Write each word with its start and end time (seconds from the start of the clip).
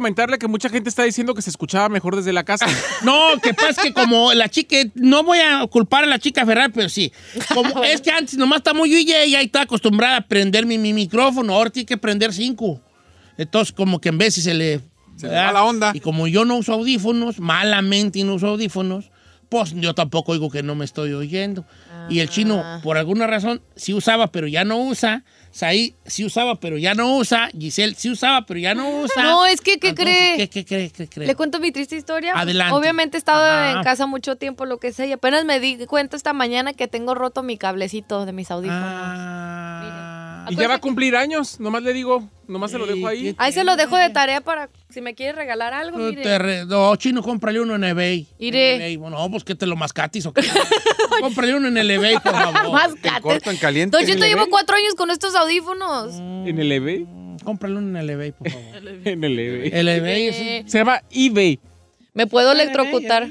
Comentarle 0.00 0.38
que 0.38 0.48
mucha 0.48 0.70
gente 0.70 0.88
está 0.88 1.02
diciendo 1.02 1.34
que 1.34 1.42
se 1.42 1.50
escuchaba 1.50 1.90
mejor 1.90 2.16
desde 2.16 2.32
la 2.32 2.42
casa. 2.42 2.64
No, 3.04 3.38
que 3.42 3.52
pasa 3.52 3.82
que 3.82 3.92
como 3.92 4.32
la 4.32 4.48
chica, 4.48 4.76
no 4.94 5.22
voy 5.22 5.36
a 5.40 5.66
culpar 5.66 6.04
a 6.04 6.06
la 6.06 6.18
chica 6.18 6.46
Ferrari, 6.46 6.72
pero 6.74 6.88
sí. 6.88 7.12
Como 7.52 7.84
es 7.84 8.00
que 8.00 8.10
antes 8.10 8.38
nomás 8.38 8.60
estamos 8.60 8.88
yo 8.88 8.96
y 8.96 9.12
ella 9.12 9.42
y 9.42 9.44
está 9.44 9.60
acostumbrada 9.60 10.16
a 10.16 10.20
prender 10.22 10.64
mi, 10.64 10.78
mi 10.78 10.94
micrófono, 10.94 11.52
ahora 11.54 11.68
tiene 11.68 11.84
que 11.84 11.98
prender 11.98 12.32
cinco. 12.32 12.80
Entonces, 13.36 13.74
como 13.74 14.00
que 14.00 14.08
en 14.08 14.16
vez 14.16 14.36
si 14.36 14.40
se 14.40 14.54
le. 14.54 14.80
Se 15.16 15.28
le 15.28 15.34
va 15.34 15.52
la 15.52 15.64
onda. 15.64 15.92
Y 15.92 16.00
como 16.00 16.26
yo 16.26 16.46
no 16.46 16.56
uso 16.56 16.72
audífonos, 16.72 17.38
malamente 17.38 18.24
no 18.24 18.36
uso 18.36 18.46
audífonos, 18.48 19.10
pues 19.50 19.74
yo 19.74 19.94
tampoco 19.94 20.32
oigo 20.32 20.50
que 20.50 20.62
no 20.62 20.74
me 20.74 20.86
estoy 20.86 21.12
oyendo. 21.12 21.66
Y 22.08 22.20
el 22.20 22.30
chino, 22.30 22.64
por 22.82 22.96
alguna 22.96 23.26
razón, 23.26 23.60
sí 23.76 23.92
usaba, 23.92 24.28
pero 24.28 24.46
ya 24.46 24.64
no 24.64 24.78
usa. 24.78 25.24
Saí 25.52 25.94
sí 26.06 26.24
usaba, 26.24 26.60
pero 26.60 26.78
ya 26.78 26.94
no 26.94 27.16
usa. 27.16 27.50
Giselle 27.58 27.94
sí 27.96 28.10
usaba, 28.10 28.46
pero 28.46 28.60
ya 28.60 28.74
no 28.74 29.00
usa. 29.00 29.22
No, 29.22 29.46
es 29.46 29.60
que, 29.60 29.78
¿qué 29.78 29.88
Entonces, 29.88 30.14
cree? 30.14 30.36
¿Qué, 30.36 30.48
qué 30.48 30.64
cree? 30.64 30.90
¿Qué 30.90 31.08
cree? 31.08 31.26
Le 31.26 31.34
cuento 31.34 31.58
mi 31.58 31.72
triste 31.72 31.96
historia. 31.96 32.34
Adelante. 32.34 32.74
Obviamente 32.74 33.16
he 33.16 33.18
estado 33.18 33.44
Ajá. 33.44 33.72
en 33.72 33.82
casa 33.82 34.06
mucho 34.06 34.36
tiempo, 34.36 34.64
lo 34.64 34.78
que 34.78 34.92
sea, 34.92 35.06
y 35.06 35.12
apenas 35.12 35.44
me 35.44 35.58
di 35.58 35.86
cuenta 35.86 36.16
esta 36.16 36.32
mañana 36.32 36.72
que 36.72 36.86
tengo 36.86 37.14
roto 37.14 37.42
mi 37.42 37.58
cablecito 37.58 38.26
de 38.26 38.32
mis 38.32 38.50
audífonos. 38.50 38.82
Ah. 38.84 40.19
Y 40.50 40.56
ya 40.56 40.68
va 40.68 40.74
a 40.74 40.80
cumplir 40.80 41.16
años. 41.16 41.58
Nomás 41.60 41.82
le 41.82 41.92
digo, 41.92 42.28
nomás 42.48 42.70
se 42.70 42.78
lo 42.78 42.86
dejo 42.86 43.06
ahí. 43.06 43.22
¿qué 43.22 43.34
Ahí 43.38 43.52
se 43.52 43.64
lo 43.64 43.76
dejo 43.76 43.96
de 43.96 44.10
tarea 44.10 44.40
para 44.40 44.68
si 44.88 45.00
me 45.00 45.14
quiere 45.14 45.32
regalar 45.32 45.72
algo, 45.72 45.98
No, 45.98 46.04
mire. 46.10 46.22
te 46.22 46.38
re- 46.38 46.64
no, 46.66 46.94
chino, 46.96 47.22
cómprale 47.22 47.60
uno 47.60 47.74
en 47.76 47.84
eBay. 47.84 48.26
Iré. 48.38 48.74
En 48.76 48.80
eBay. 48.82 48.96
Bueno, 48.96 49.30
pues 49.30 49.44
que 49.44 49.54
te 49.54 49.66
lo 49.66 49.76
mascatis 49.76 50.26
o 50.26 50.32
qué. 50.32 50.42
cómprale 51.20 51.54
uno 51.54 51.68
en 51.68 51.76
el 51.76 51.90
eBay, 51.90 52.14
por 52.18 52.32
favor. 52.32 52.72
Más 52.72 52.92
En 53.02 53.22
corto, 53.22 53.50
en 53.50 53.56
caliente. 53.56 53.96
Don 53.96 54.06
Cheto, 54.06 54.24
llevo 54.26 54.48
cuatro 54.50 54.76
años 54.76 54.94
con 54.94 55.10
estos 55.10 55.34
audífonos. 55.34 56.14
En 56.16 56.58
el 56.58 56.70
eBay. 56.72 57.06
Cómprale 57.44 57.76
uno 57.76 57.88
en 57.88 57.96
el 57.96 58.10
eBay, 58.10 58.32
por 58.32 58.50
favor. 58.50 58.66
En 59.06 59.24
el 59.24 59.38
eBay. 59.38 59.70
el 59.72 59.88
eBay 59.88 60.26
es... 60.28 60.36
Eh, 60.36 60.64
Se 60.66 60.78
llama 60.78 61.02
eBay. 61.10 61.58
¿Me 62.20 62.26
puedo 62.26 62.52
electrocutar? 62.52 63.26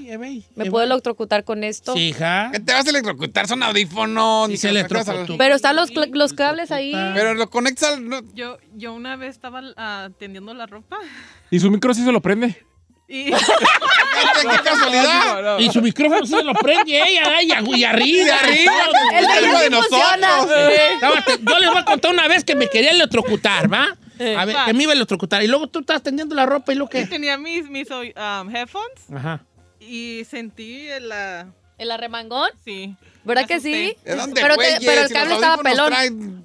¿Me 0.55 0.65
puedo 0.71 0.83
electrocutar 0.83 1.43
con 1.43 1.63
esto? 1.63 1.93
Sí, 1.93 2.07
hija. 2.07 2.49
¿Qué 2.51 2.59
te 2.59 2.73
vas 2.73 2.87
a 2.87 2.89
electrocutar? 2.89 3.47
Son 3.47 3.61
audífonos. 3.61 4.47
Sí, 4.47 4.53
ni 4.53 4.57
se 4.57 4.69
al- 4.69 4.87
Pero 5.37 5.53
están 5.55 5.75
los, 5.75 6.33
cables 6.33 6.71
ahí. 6.71 6.91
Pero 7.13 7.35
lo 7.35 7.51
conectas 7.51 7.93
al... 7.93 8.09
no- 8.09 8.21
Yo, 8.33 8.57
yo 8.73 8.91
una 8.95 9.15
vez 9.15 9.29
estaba 9.35 9.61
ah, 9.77 10.09
tendiendo 10.17 10.55
la 10.55 10.65
ropa 10.65 10.97
Y 11.51 11.59
su 11.59 11.69
micro 11.69 11.93
sí 11.93 12.03
se 12.03 12.11
lo 12.11 12.19
prende. 12.19 12.65
y 13.07 13.25
¡Qué 13.31 13.31
casualidad! 14.63 15.59
Y 15.59 15.69
su 15.71 15.83
micrófono 15.83 16.25
se 16.25 16.43
lo 16.43 16.55
prende 16.55 16.99
ella, 16.99 17.43
y 17.43 17.83
arriba. 17.83 18.25
De 18.25 18.31
arriba, 18.31 18.73
El 19.13 19.25
de 19.27 19.65
sí 19.65 19.69
nosotros. 19.69 20.49
Yo 21.41 21.59
les 21.59 21.69
voy 21.69 21.77
a 21.77 21.85
contar 21.85 22.11
una 22.11 22.27
vez 22.27 22.43
que 22.43 22.55
me 22.55 22.67
quería 22.67 22.89
electrocutar, 22.89 23.71
¿va? 23.71 23.95
A 24.19 24.45
ver, 24.45 24.55
que 24.65 24.73
me 24.73 24.83
iba 24.83 24.91
a 24.91 24.95
electrocutar. 24.95 25.43
Y 25.43 25.47
luego 25.47 25.67
tú 25.67 25.79
estás 25.79 26.03
tendiendo 26.03 26.35
la 26.35 26.45
ropa 26.45 26.71
y 26.73 26.75
lo 26.75 26.87
que. 26.89 27.05
tenía 27.05 27.37
mis, 27.37 27.69
mis 27.69 27.87
um, 27.91 28.55
headphones 28.55 29.09
Ajá. 29.15 29.43
y 29.79 30.23
sentí 30.29 30.87
la... 31.01 31.47
¿El 31.77 31.91
arremangón? 31.91 32.49
Sí. 32.65 32.93
¿Verdad 33.23 33.45
que 33.47 33.61
sí? 33.61 33.95
¿De 34.03 34.15
dónde, 34.15 34.41
Pero, 34.41 34.55
te- 34.57 34.63
güeyes? 34.63 34.79
pero 34.85 35.01
el 35.03 35.07
Si 35.07 35.13
cable 35.13 35.35
estaba 35.35 35.63
pelón. 35.63 35.93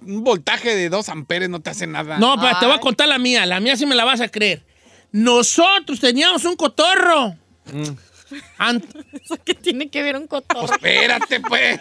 un 0.06 0.22
voltaje 0.22 0.76
de 0.76 0.88
2 0.88 1.08
amperes, 1.08 1.48
no 1.48 1.60
te 1.60 1.70
hace 1.70 1.88
nada. 1.88 2.18
No, 2.18 2.36
pero 2.40 2.56
te 2.60 2.66
voy 2.66 2.76
a 2.76 2.78
contar 2.78 3.08
la 3.08 3.18
mía. 3.18 3.44
La 3.44 3.58
mía 3.58 3.76
sí 3.76 3.84
me 3.84 3.96
la 3.96 4.04
vas 4.04 4.20
a 4.20 4.28
creer. 4.28 4.62
Nosotros 5.10 5.98
teníamos 5.98 6.44
un 6.44 6.54
cotorro. 6.54 7.34
Ant- 8.58 8.84
¿Eso 9.24 9.36
qué 9.44 9.54
tiene 9.54 9.88
que 9.90 10.02
ver 10.02 10.16
un 10.16 10.26
cotorro? 10.26 10.72
Espérate, 10.72 11.40
pues. 11.40 11.80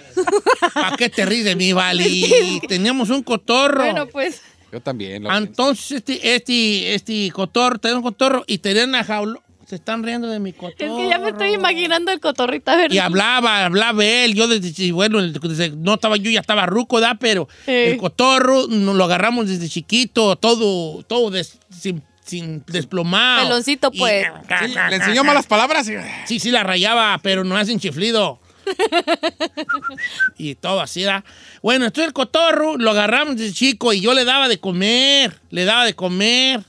¿Para 0.74 0.96
qué 0.98 1.10
te 1.10 1.26
ríes 1.26 1.46
de 1.46 1.56
mí, 1.56 1.74
Vali? 1.74 2.60
Teníamos 2.68 3.10
un 3.12 3.24
cotorro. 3.24 3.84
Bueno, 3.84 4.08
pues. 4.08 4.42
Yo 4.74 4.82
también. 4.82 5.24
Lo 5.24 5.38
Entonces, 5.38 5.92
este, 5.92 6.36
este, 6.36 6.96
este 6.96 7.30
cotorro, 7.32 7.78
tenía 7.78 7.96
un 7.98 8.04
cotorro 8.04 8.44
y 8.48 8.58
tenía 8.58 8.86
una 8.86 9.04
jaula. 9.04 9.40
Se 9.68 9.76
están 9.76 10.04
riendo 10.04 10.28
de 10.28 10.40
mi 10.40 10.50
Es 10.50 10.56
cotorro. 10.58 10.98
que 10.98 11.08
ya 11.08 11.20
me 11.20 11.30
estoy 11.30 11.54
imaginando 11.54 12.12
el 12.12 12.20
cotorrito. 12.20 12.72
A 12.72 12.76
ver. 12.76 12.92
Y 12.94 12.98
hablaba, 13.00 13.66
hablaba 13.66 14.04
él. 14.04 14.34
Yo 14.34 14.48
desde, 14.48 14.74
chi- 14.74 14.92
bueno, 14.92 15.22
desde- 15.22 15.70
no 15.78 15.94
estaba 15.94 16.18
yo, 16.18 16.30
ya 16.32 16.42
estaba 16.42 16.66
ruco, 16.66 17.00
¿da? 17.00 17.16
Pero 17.16 17.48
Eh. 17.66 17.92
el 17.92 17.98
cotorro 17.98 18.68
nos 18.68 18.96
lo 18.96 19.04
agarramos 19.06 19.48
desde 19.48 19.70
chiquito, 19.70 20.36
todo, 20.36 21.02
todo 21.04 21.32
des- 21.32 21.60
sin, 21.70 22.04
sin 22.26 22.64
desplomado. 22.68 23.48
Peloncito, 23.48 23.90
Y- 23.94 24.00
pues. 24.00 24.26
Sí, 24.68 24.74
le 24.90 24.96
enseñó 24.98 25.24
malas 25.24 25.46
palabras 25.48 25.88
y... 25.88 25.94
Sí, 26.26 26.40
sí, 26.40 26.52
la 26.52 26.64
rayaba, 26.64 27.20
pero 27.24 27.44
no 27.44 27.56
hacen 27.56 27.80
chiflido. 27.80 28.40
y 30.38 30.56
todo 30.56 30.82
así, 30.82 31.04
¿da? 31.04 31.24
Bueno, 31.62 31.86
entonces 31.86 32.08
el 32.08 32.14
cotorro 32.14 32.78
lo 32.78 32.92
agarramos 32.92 33.36
desde 33.38 33.54
chico 33.54 33.94
y 33.94 34.02
yo 34.02 34.14
le 34.14 34.26
daba 34.26 34.48
de 34.48 34.60
comer, 34.60 35.40
le 35.50 35.66
daba 35.66 35.86
de 35.86 35.94
comer 35.94 36.62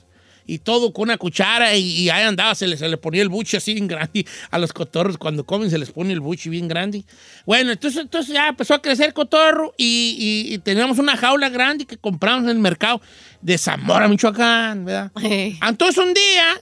y 0.47 0.59
todo 0.59 0.93
con 0.93 1.03
una 1.03 1.17
cuchara 1.17 1.75
y, 1.75 1.81
y 1.83 2.09
ahí 2.11 2.23
andaba, 2.23 2.53
se 2.53 2.67
le, 2.67 2.77
se 2.77 2.87
le 2.87 2.97
ponía 2.97 3.23
el 3.23 3.29
buche 3.29 3.57
así 3.57 3.73
bien 3.73 3.87
grande. 3.87 4.25
A 4.51 4.59
los 4.59 4.73
cotorros 4.73 5.17
cuando 5.17 5.43
comen 5.43 5.71
se 5.71 5.77
les 5.79 5.89
pone 5.91 6.13
el 6.13 6.19
buche 6.19 6.49
bien 6.51 6.67
grande. 6.67 7.03
Bueno, 7.47 7.71
entonces, 7.71 7.99
entonces 8.01 8.33
ya 8.33 8.49
empezó 8.49 8.75
a 8.75 8.81
crecer 8.81 9.07
el 9.07 9.13
cotorro 9.13 9.73
y, 9.77 10.45
y- 10.47 10.53
y 10.53 10.57
teníamos 10.59 10.99
una 10.99 11.17
jaula 11.17 11.49
grande 11.49 11.85
que 11.85 11.97
compramos 11.97 12.43
en 12.43 12.49
el 12.51 12.59
mercado 12.59 13.01
de 13.41 13.57
Zamora, 13.57 14.07
Michoacán, 14.07 14.85
¿verdad? 14.85 15.11
Eh, 15.23 15.57
Entonces 15.67 15.97
un 16.03 16.13
día 16.13 16.61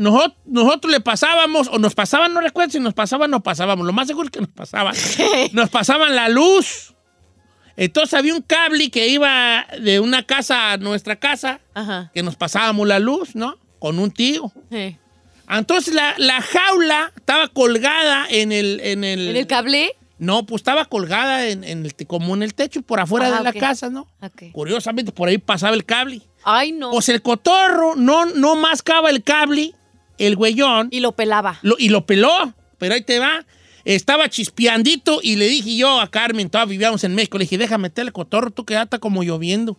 nosotros, 0.00 0.36
nosotros 0.46 0.90
le 0.92 1.00
pasábamos, 1.00 1.68
o 1.68 1.78
nos 1.78 1.94
pasaban, 1.94 2.32
no 2.34 2.40
recuerdo 2.40 2.72
si 2.72 2.80
nos 2.80 2.94
pasaban 2.94 3.30
o 3.30 3.36
no 3.38 3.42
pasábamos, 3.42 3.86
lo 3.86 3.92
más 3.92 4.06
seguro 4.06 4.26
es 4.26 4.30
que 4.32 4.40
nos 4.40 4.50
pasaban. 4.50 4.94
nos 5.52 5.70
pasaban 5.70 6.16
la 6.16 6.28
luz. 6.28 6.94
Entonces 7.76 8.14
había 8.14 8.34
un 8.34 8.42
cable 8.42 8.90
que 8.90 9.08
iba 9.08 9.66
de 9.80 10.00
una 10.00 10.24
casa 10.26 10.72
a 10.72 10.76
nuestra 10.76 11.16
casa, 11.16 11.60
Ajá. 11.74 12.10
que 12.12 12.22
nos 12.22 12.36
pasábamos 12.36 12.86
la 12.86 12.98
luz, 12.98 13.34
¿no? 13.34 13.56
Con 13.78 13.98
un 13.98 14.10
tío. 14.10 14.52
Eh. 14.70 14.98
Entonces 15.48 15.94
la, 15.94 16.14
la 16.18 16.40
jaula 16.42 17.12
estaba 17.16 17.48
colgada 17.48 18.26
en 18.28 18.52
el, 18.52 18.80
en 18.82 19.04
el... 19.04 19.28
¿En 19.28 19.36
el 19.36 19.46
cable? 19.46 19.92
No, 20.18 20.44
pues 20.44 20.60
estaba 20.60 20.84
colgada 20.84 21.46
en, 21.46 21.64
en 21.64 21.86
el, 21.86 21.94
te- 21.94 22.06
como 22.06 22.34
en 22.34 22.42
el 22.42 22.52
techo 22.54 22.82
por 22.82 23.00
afuera 23.00 23.28
Ah, 23.28 23.38
de 23.38 23.44
la 23.44 23.52
casa, 23.54 23.88
¿no? 23.88 24.06
Ok. 24.20 24.52
Curiosamente 24.52 25.12
por 25.12 25.28
ahí 25.30 25.38
pasaba 25.38 25.74
el 25.74 25.86
cable. 25.86 26.20
Ay, 26.44 26.72
no. 26.72 26.90
Pues 26.90 27.08
el 27.08 27.22
cotorro 27.22 27.96
no, 27.96 28.26
no 28.26 28.54
mascaba 28.56 29.08
el 29.08 29.22
cable, 29.24 29.74
el 30.26 30.36
güeyón, 30.36 30.88
Y 30.90 31.00
lo 31.00 31.12
pelaba. 31.12 31.58
lo- 31.62 31.76
y 31.78 31.88
lo 31.88 32.06
peló. 32.06 32.54
Pero 32.78 32.94
ahí 32.94 33.02
te 33.02 33.18
va. 33.18 33.44
Estaba 33.84 34.28
chispeandito 34.28 35.20
y 35.22 35.36
le 35.36 35.46
dije 35.48 35.74
yo 35.76 36.00
a 36.00 36.10
Carmen, 36.10 36.50
todavía 36.50 36.70
vivíamos 36.72 37.02
en 37.04 37.14
México, 37.14 37.38
le 37.38 37.44
dije, 37.44 37.56
déjame 37.56 37.82
meter 37.84 38.04
el 38.06 38.12
cotorro, 38.12 38.50
tú 38.50 38.64
que 38.66 38.74
está 38.80 38.98
como 38.98 39.22
lloviendo. 39.22 39.78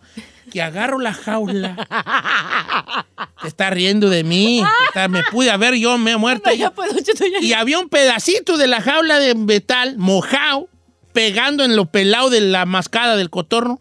Que 0.52 0.60
agarro 0.60 0.98
la 0.98 1.14
jaula. 1.14 1.76
Te 3.42 3.48
está 3.48 3.70
riendo 3.70 4.10
de 4.10 4.24
mí. 4.24 4.62
está- 4.88 5.08
me 5.08 5.22
pude 5.30 5.50
haber 5.50 5.74
yo 5.76 5.98
me 5.98 6.12
he 6.12 6.16
muerto. 6.16 6.50
No, 6.50 6.56
ya 6.56 6.72
Cheto, 7.02 7.24
ya. 7.26 7.40
Y 7.46 7.52
había 7.52 7.78
un 7.78 7.88
pedacito 7.88 8.56
de 8.56 8.66
la 8.66 8.80
jaula 8.80 9.18
de 9.18 9.34
metal 9.34 9.96
mojado 9.98 10.68
pegando 11.12 11.64
en 11.64 11.76
lo 11.76 11.86
pelado 11.86 12.28
de 12.30 12.40
la 12.40 12.66
mascada 12.66 13.16
del 13.16 13.30
cotorro. 13.30 13.80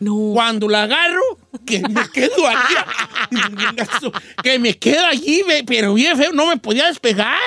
No. 0.00 0.30
Cuando 0.32 0.68
la 0.68 0.84
agarro, 0.84 1.20
que 1.66 1.80
me 1.80 2.08
quedo 2.12 2.46
allí. 2.46 2.74
que 4.42 4.58
me 4.58 4.78
quedo 4.78 5.04
allí, 5.06 5.42
pero 5.66 5.94
bien 5.94 6.16
feo, 6.16 6.32
no 6.32 6.46
me 6.46 6.56
podía 6.56 6.86
despegar. 6.86 7.38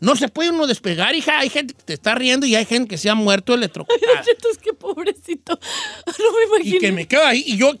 No 0.00 0.16
se 0.16 0.28
puede 0.28 0.50
uno 0.50 0.66
despegar, 0.66 1.14
hija. 1.14 1.38
Hay 1.38 1.48
gente 1.48 1.72
que 1.72 1.82
te 1.82 1.92
está 1.94 2.14
riendo 2.14 2.44
y 2.46 2.54
hay 2.54 2.66
gente 2.66 2.88
que 2.88 2.98
se 2.98 3.08
ha 3.08 3.14
muerto 3.14 3.54
electrocutada. 3.54 4.22
Es 4.52 4.58
que 4.58 4.72
pobrecito. 4.74 5.58
No 6.18 6.24
me 6.38 6.56
imagino. 6.56 6.76
y 6.76 6.78
que 6.78 6.92
me 6.92 7.06
quedo 7.08 7.24
ahí 7.24 7.42
y 7.46 7.56
yo 7.56 7.72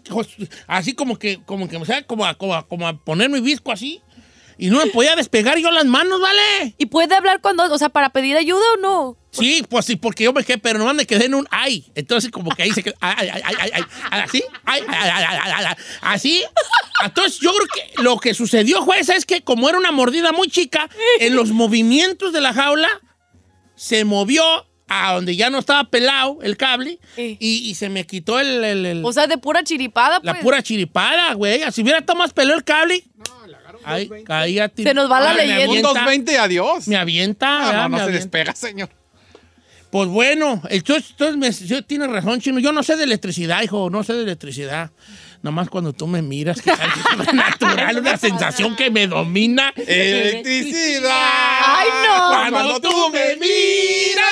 así 0.66 0.94
como 0.94 1.18
que 1.18 1.40
como 1.44 1.68
que 1.68 1.78
me 1.78 1.84
sabe 1.84 2.04
como 2.06 2.24
a, 2.24 2.34
como 2.34 2.54
a- 2.54 2.66
como 2.66 2.86
a 2.88 2.96
poner 2.96 3.28
mi 3.30 3.40
visco 3.40 3.70
así 3.72 4.00
y 4.58 4.68
no 4.68 4.78
me 4.84 4.86
podía 4.90 5.16
despegar 5.16 5.58
yo 5.58 5.70
las 5.70 5.84
manos, 5.84 6.20
¿vale? 6.20 6.74
¿Y 6.78 6.86
puede 6.86 7.14
hablar 7.14 7.40
cuando, 7.40 7.64
o 7.72 7.78
sea, 7.78 7.88
para 7.88 8.10
pedir 8.10 8.36
ayuda 8.36 8.62
o 8.76 8.80
no? 8.80 9.16
Sí, 9.30 9.64
pues 9.68 9.84
sí, 9.86 9.96
porque 9.96 10.24
yo 10.24 10.32
me 10.32 10.44
quedé, 10.44 10.58
pero 10.58 10.78
nomás 10.78 10.94
me 10.94 11.06
quedé 11.06 11.24
en 11.24 11.34
un 11.34 11.46
ay. 11.50 11.90
Entonces, 11.96 12.30
como 12.30 12.54
que 12.54 12.62
ahí 12.62 12.70
se 12.70 12.84
quedó. 12.84 12.94
Ay, 13.00 13.28
ay, 13.32 13.42
ay, 13.44 13.54
ay, 13.60 13.70
ay, 14.10 14.20
así. 14.20 14.44
Ay, 14.64 14.82
ay, 14.86 15.10
ay, 15.12 15.24
ay, 15.42 15.64
ay, 15.66 15.74
así. 16.02 16.44
Entonces, 17.04 17.40
yo 17.40 17.50
creo 17.52 17.66
que 17.96 18.02
lo 18.02 18.16
que 18.18 18.32
sucedió, 18.32 18.80
juez, 18.82 19.08
es 19.08 19.26
que 19.26 19.42
como 19.42 19.68
era 19.68 19.76
una 19.78 19.90
mordida 19.90 20.30
muy 20.30 20.48
chica, 20.48 20.88
en 21.18 21.34
los 21.34 21.50
movimientos 21.50 22.32
de 22.32 22.40
la 22.40 22.52
jaula 22.52 22.88
se 23.74 24.04
movió 24.04 24.44
a 24.86 25.14
donde 25.14 25.34
ya 25.34 25.48
no 25.50 25.58
estaba 25.58 25.84
pelado 25.90 26.38
el 26.42 26.56
cable 26.58 27.00
Eh. 27.16 27.36
y, 27.40 27.68
y 27.70 27.74
se 27.74 27.88
me 27.88 28.06
quitó 28.06 28.38
el, 28.38 28.62
el- 28.62 28.86
el- 28.86 29.04
O 29.04 29.12
sea, 29.12 29.26
de 29.26 29.38
pura 29.38 29.64
chiripada, 29.64 30.20
pues. 30.20 30.26
la 30.34 30.40
pura 30.40 30.62
chiripada, 30.62 31.32
güey. 31.34 31.62
Si 31.72 31.82
hubiera 31.82 31.98
estado 32.00 32.18
más 32.18 32.32
pelado 32.32 32.56
el 32.58 32.64
cable. 32.64 33.02
Ay, 33.84 34.10
caía. 34.24 34.70
Se 34.76 34.94
nos 34.94 35.10
va 35.10 35.20
la 35.20 35.30
Ay, 35.30 35.36
leyenda. 35.48 35.64
Un 35.64 35.70
avienta, 35.70 35.88
220, 35.88 36.38
adiós. 36.38 36.88
Me 36.88 36.96
avienta, 36.96 37.58
No, 37.60 37.66
¿verdad? 37.66 37.82
no, 37.82 37.82
no 37.82 37.88
Me 37.90 37.96
se 37.98 38.02
avienta. 38.04 38.18
despega, 38.24 38.54
señor. 38.54 38.88
Pues 39.90 40.08
bueno, 40.08 40.60
entonces, 40.70 41.10
entonces 41.10 41.36
me, 41.36 41.52
yo- 41.68 41.84
tienes 41.84 42.10
razón, 42.10 42.40
Chino. 42.40 42.58
Yo 42.58 42.72
no 42.72 42.82
sé 42.82 42.96
de 42.96 43.04
electricidad, 43.04 43.62
hijo, 43.62 43.90
no 43.90 44.02
sé 44.02 44.14
de 44.14 44.22
electricidad. 44.24 44.90
Nomás 45.42 45.68
cuando 45.68 45.92
tú 45.92 46.06
me 46.08 46.20
miras, 46.22 46.60
que 46.62 46.70
es 46.70 46.80
algo 46.80 47.00
sobrenatural, 47.12 47.98
una 48.00 48.16
sensación 48.18 48.74
que 48.74 48.90
me 48.90 49.06
domina. 49.06 49.72
Electricidad. 49.76 51.10
Ay, 51.12 51.88
no. 52.08 52.50
Cuando 52.50 52.80
tú 52.80 53.10
me 53.10 53.36
miras, 53.36 54.24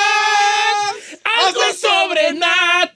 algo 1.46 1.60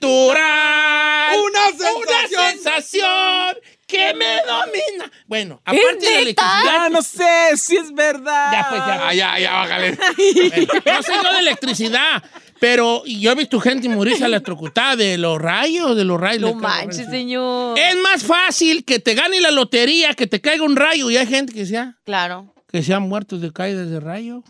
sobrenatural. 0.07 1.37
Una 1.39 1.65
sensación. 1.69 1.95
Una 1.97 2.27
sensación 2.51 3.57
que 3.87 3.97
que 3.97 4.13
me 4.15 4.25
domina. 4.45 5.11
Bueno, 5.27 5.61
aparte 5.63 5.97
de 6.05 6.11
la 6.13 6.19
electricidad. 6.19 6.63
Ya 6.65 6.89
no 6.89 7.01
sé 7.01 7.55
si 7.55 7.77
es 7.77 7.93
verdad. 7.93 8.51
Ya, 8.51 8.67
pues, 8.69 8.81
ya. 8.85 9.07
Ah, 9.07 9.13
ya, 9.13 9.39
ya, 9.39 9.51
bájale. 9.53 9.91
No 9.91 11.03
sé 11.03 11.13
yo 11.23 11.33
de 11.33 11.39
electricidad, 11.39 12.23
pero 12.59 13.03
yo 13.05 13.31
he 13.31 13.35
visto 13.35 13.59
gente 13.61 13.87
morirse 13.89 14.25
electrocutada 14.25 14.95
de 14.97 15.17
los 15.17 15.39
rayos, 15.41 15.95
de 15.95 16.03
los 16.03 16.19
rayos. 16.19 16.41
No 16.41 16.53
manches, 16.55 16.97
rayos. 16.97 17.11
señor. 17.11 17.79
Es 17.79 17.95
más 17.97 18.23
fácil 18.23 18.83
que 18.83 18.99
te 18.99 19.15
gane 19.15 19.39
la 19.41 19.51
lotería, 19.51 20.13
que 20.13 20.27
te 20.27 20.41
caiga 20.41 20.63
un 20.65 20.75
rayo. 20.75 21.09
Y 21.09 21.15
hay 21.17 21.25
gente 21.27 21.53
que 21.53 21.65
se 21.65 21.77
ha, 21.77 21.95
Claro. 22.03 22.53
que 22.69 22.83
se 22.83 22.93
ha 22.93 22.99
muerto 22.99 23.37
de 23.37 23.51
caídas 23.53 23.89
de 23.89 23.99
rayo. 24.01 24.43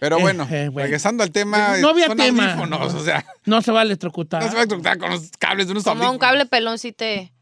Pero 0.00 0.18
bueno, 0.20 0.44
Eh, 0.50 0.64
eh, 0.64 0.68
bueno. 0.68 0.84
regresando 0.86 1.22
al 1.22 1.30
tema, 1.30 1.76
No 1.78 1.90
había 1.90 2.06
son 2.06 2.16
tema. 2.16 2.52
audífonos, 2.52 2.94
o 2.94 3.04
sea, 3.04 3.24
No 3.44 3.60
se 3.60 3.72
va 3.72 3.80
a 3.80 3.82
electrocutar. 3.82 4.42
no 4.42 4.48
se 4.48 4.54
va 4.54 4.60
a 4.60 4.64
electrocutar 4.64 4.98
con 4.98 5.10
los 5.10 5.30
cables 5.38 5.66
de 5.66 5.72
unos 5.72 5.84
Como 5.84 6.10
un 6.10 6.18
cable 6.18 6.46
pelón 6.46 6.78
si 6.78 6.92
te... 6.92 7.32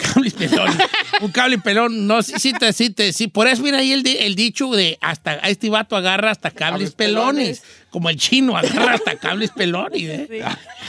Cable 0.00 0.30
pelón. 0.30 0.78
un 1.20 1.30
cable 1.32 1.58
pelón. 1.58 2.06
No, 2.06 2.22
sí, 2.22 2.34
sí, 2.38 2.52
te, 2.52 2.72
sí, 2.72 2.90
te- 2.90 3.12
sí. 3.12 3.28
Por 3.28 3.46
eso, 3.48 3.62
mira 3.62 3.78
ahí 3.78 3.92
el, 3.92 4.06
el 4.06 4.34
dicho 4.34 4.70
de 4.70 4.98
hasta 5.00 5.32
a 5.42 5.48
este 5.50 5.68
vato 5.70 5.96
agarra 5.96 6.30
hasta 6.30 6.50
cables, 6.50 6.90
Cables 6.90 6.94
pelones. 6.94 7.62
Como 7.90 8.08
el 8.08 8.16
chino 8.18 8.56
agarra 8.56 8.94
hasta 8.94 9.16
cables 9.16 9.50
pelones, 9.50 10.00
¿eh? 10.02 10.44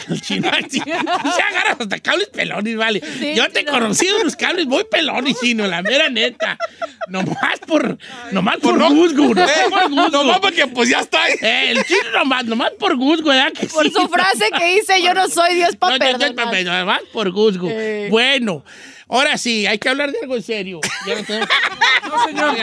El 0.07 0.21
chino 0.21 0.51
sí, 0.69 0.79
sí 0.83 0.91
agarra 0.91 1.75
hasta 1.79 1.99
cables 1.99 2.27
pelones, 2.29 2.77
vale. 2.77 3.01
Sí, 3.19 3.33
Yo 3.35 3.49
te 3.49 3.61
he 3.61 3.65
conocido 3.65 4.21
unos 4.21 4.35
cables 4.35 4.67
muy 4.67 4.83
pelones, 4.83 5.35
chino, 5.41 5.65
la 5.65 5.81
mera 5.81 6.09
neta. 6.09 6.59
Nomás 7.07 7.57
por, 7.65 7.97
nomás 8.31 8.57
por 8.57 8.77
no- 8.77 8.91
gusgo, 8.91 9.23
nomás 9.33 9.51
por 9.71 9.89
gusgo. 9.89 10.09
nomás 10.11 10.39
porque 10.41 10.67
pues 10.67 10.89
ya 10.89 10.99
está 10.99 11.23
ahí. 11.23 11.33
Eh, 11.41 11.71
el 11.71 11.83
chino 11.85 12.11
nomás, 12.19 12.45
nomás 12.45 12.69
por 12.79 12.95
gusgo, 12.95 13.29
¿verdad? 13.29 13.51
Que 13.51 13.65
Por 13.65 13.91
su 13.91 14.07
frase 14.07 14.45
que 14.55 14.75
dice, 14.75 15.01
yo 15.01 15.15
no 15.15 15.27
soy 15.27 15.55
Dios 15.55 15.75
para 15.77 15.97
No, 15.97 16.05
yo- 16.19 16.33
yo- 16.61 16.63
nomás 16.63 17.01
por 17.11 17.31
Guzgo. 17.31 17.67
Eh. 17.71 18.09
Bueno, 18.11 18.63
ahora 19.11 19.37
sí, 19.37 19.67
hay 19.67 19.77
que 19.77 19.89
hablar 19.89 20.11
de 20.11 20.17
algo 20.21 20.35
en 20.35 20.41
serio. 20.41 20.79
Ya 21.05 21.15
no 21.15 21.23
tenemos, 21.23 21.49
No, 22.11 22.25
señor. 22.25 22.55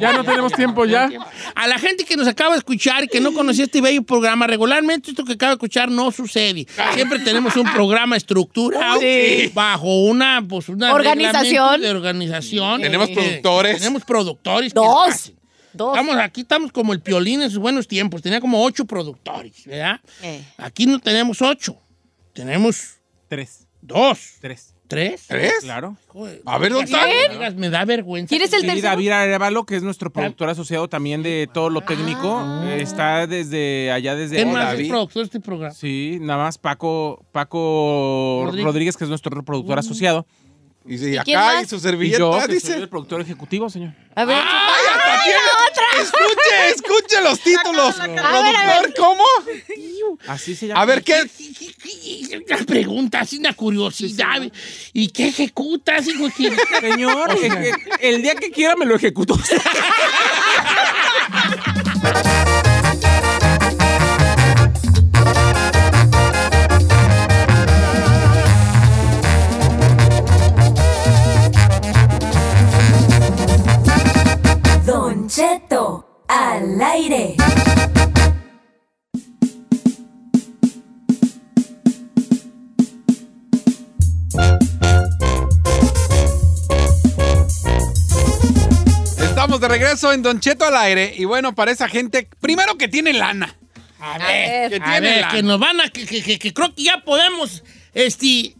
Ya 0.00 0.12
no 0.12 0.24
tenemos 0.24 0.52
tiempo 0.52 0.84
ya. 0.84 1.08
A 1.54 1.66
la 1.68 1.78
gente 1.78 2.04
que 2.04 2.16
nos 2.16 2.26
acaba 2.26 2.52
de 2.52 2.58
escuchar 2.58 3.04
y 3.04 3.08
que 3.08 3.20
no 3.20 3.32
conocía 3.32 3.64
este 3.64 3.80
bello 3.80 4.02
programa, 4.02 4.46
regularmente 4.46 5.10
esto 5.10 5.24
que 5.24 5.34
acaba 5.34 5.50
de 5.50 5.54
escuchar 5.54 5.90
no 5.90 6.10
sucede. 6.10 6.66
Siempre 6.94 7.20
tenemos 7.20 7.54
un 7.56 7.70
programa 7.72 8.16
estructurado 8.16 9.00
Sí. 9.00 9.50
bajo 9.54 10.02
una, 10.04 10.44
pues, 10.46 10.68
una 10.68 10.92
Organización. 10.92 11.80
reglamento 11.80 11.82
de 11.82 11.90
organización. 11.90 12.80
Tenemos 12.82 13.08
Eh, 13.10 13.14
productores. 13.14 13.78
Tenemos 13.78 14.04
productores. 14.04 14.74
Dos. 14.74 15.32
Dos. 15.72 15.96
Estamos 15.96 16.16
aquí, 16.16 16.40
estamos 16.40 16.72
como 16.72 16.92
el 16.92 17.00
piolín 17.00 17.42
en 17.42 17.48
sus 17.50 17.60
buenos 17.60 17.86
tiempos. 17.86 18.20
Tenía 18.22 18.40
como 18.40 18.62
ocho 18.64 18.84
productores, 18.84 19.64
¿verdad? 19.66 20.00
Eh. 20.22 20.42
Aquí 20.58 20.84
no 20.86 20.98
tenemos 20.98 21.40
ocho. 21.42 21.76
Tenemos 22.34 22.94
Tres. 23.28 23.66
dos. 23.80 24.18
Tres. 24.40 24.74
¿Tres? 24.90 25.24
¿Tres? 25.28 25.54
Claro. 25.62 25.96
Joder, 26.08 26.42
A 26.44 26.58
ver, 26.58 26.72
¿dónde 26.72 26.90
no 26.90 26.98
están? 26.98 27.08
me 27.08 27.34
digas, 27.34 27.54
Me 27.54 27.70
da 27.70 27.84
vergüenza. 27.84 28.28
¿Quién 28.28 28.42
es 28.42 28.52
el 28.52 28.62
tercero? 28.62 28.82
David 28.88 29.10
Arevalo, 29.10 29.64
que 29.64 29.76
es 29.76 29.82
nuestro 29.84 30.10
productor 30.10 30.48
asociado 30.50 30.88
también 30.88 31.22
de 31.22 31.48
todo 31.54 31.70
lo 31.70 31.80
técnico, 31.82 32.42
eh, 32.64 32.82
está 32.82 33.26
desde 33.28 33.92
allá 33.92 34.16
desde 34.16 34.34
¿Quién 34.36 34.52
más 34.52 34.64
es 34.64 34.78
David. 34.78 34.88
productor 34.90 35.22
de 35.22 35.24
este 35.26 35.40
programa? 35.40 35.72
Sí, 35.74 36.18
nada 36.20 36.42
más 36.42 36.58
Paco, 36.58 37.24
Paco 37.32 38.42
Rodríguez. 38.46 38.64
Rodríguez. 38.66 38.96
que 38.96 39.04
es 39.04 39.10
nuestro 39.10 39.30
otro 39.30 39.44
productor 39.44 39.78
asociado. 39.78 40.26
Y 40.86 41.16
acá 41.16 41.60
y 41.62 41.66
su 41.66 41.76
Y 41.76 41.80
servilleta 41.80 42.18
yo, 42.18 42.32
que 42.34 42.40
soy 42.46 42.54
dice. 42.54 42.74
el 42.76 42.88
productor 42.88 43.20
ejecutivo, 43.20 43.68
señor. 43.68 43.92
A 44.14 44.24
ver, 44.24 44.42
¡Ay, 44.42 44.84
hasta 44.90 45.22
tiene! 45.22 46.02
Escuche, 46.02 46.68
escuche 46.74 47.20
los 47.22 47.40
títulos. 47.40 48.00
A 48.00 48.06
ver, 48.06 48.18
a 48.18 48.32
ver. 48.66 48.92
Productor, 48.94 48.94
¿cómo? 48.96 49.24
Así 50.26 50.56
se 50.56 50.68
llama. 50.68 50.80
A 50.80 50.84
ver, 50.86 51.04
¿qué? 51.04 51.22
Una 52.48 52.64
pregunta, 52.64 53.20
así 53.20 53.36
una 53.38 53.52
curiosidad. 53.52 54.40
¿Y 54.94 55.08
qué 55.08 55.28
ejecutas, 55.28 56.06
hijo? 56.08 56.28
Señor, 56.80 57.38
el 58.00 58.22
día 58.22 58.34
que 58.36 58.50
quiera 58.50 58.74
me 58.76 58.86
lo 58.86 58.96
ejecuto. 58.96 59.38
regreso 89.90 90.12
en 90.12 90.22
Don 90.22 90.40
Cheto 90.40 90.64
al 90.64 90.76
aire. 90.76 91.14
Y 91.16 91.24
bueno, 91.24 91.54
para 91.54 91.70
esa 91.72 91.88
gente, 91.88 92.28
primero 92.40 92.76
que 92.78 92.88
tiene 92.88 93.12
lana. 93.12 93.56
A 94.00 94.18
ver. 94.18 94.70
ver, 94.70 94.70
Que 94.70 94.76
a 94.76 94.90
tiene 94.92 95.00
ver, 95.00 95.20
lana. 95.22 95.32
que 95.34 95.42
nos 95.42 95.58
van 95.60 95.80
a... 95.80 95.88
Que, 95.90 96.06
que- 96.06 96.22
que- 96.22 96.38
que 96.38 96.54
creo 96.54 96.74
que 96.74 96.82
ya 96.84 97.02
podemos, 97.04 97.62
este... 97.94 98.54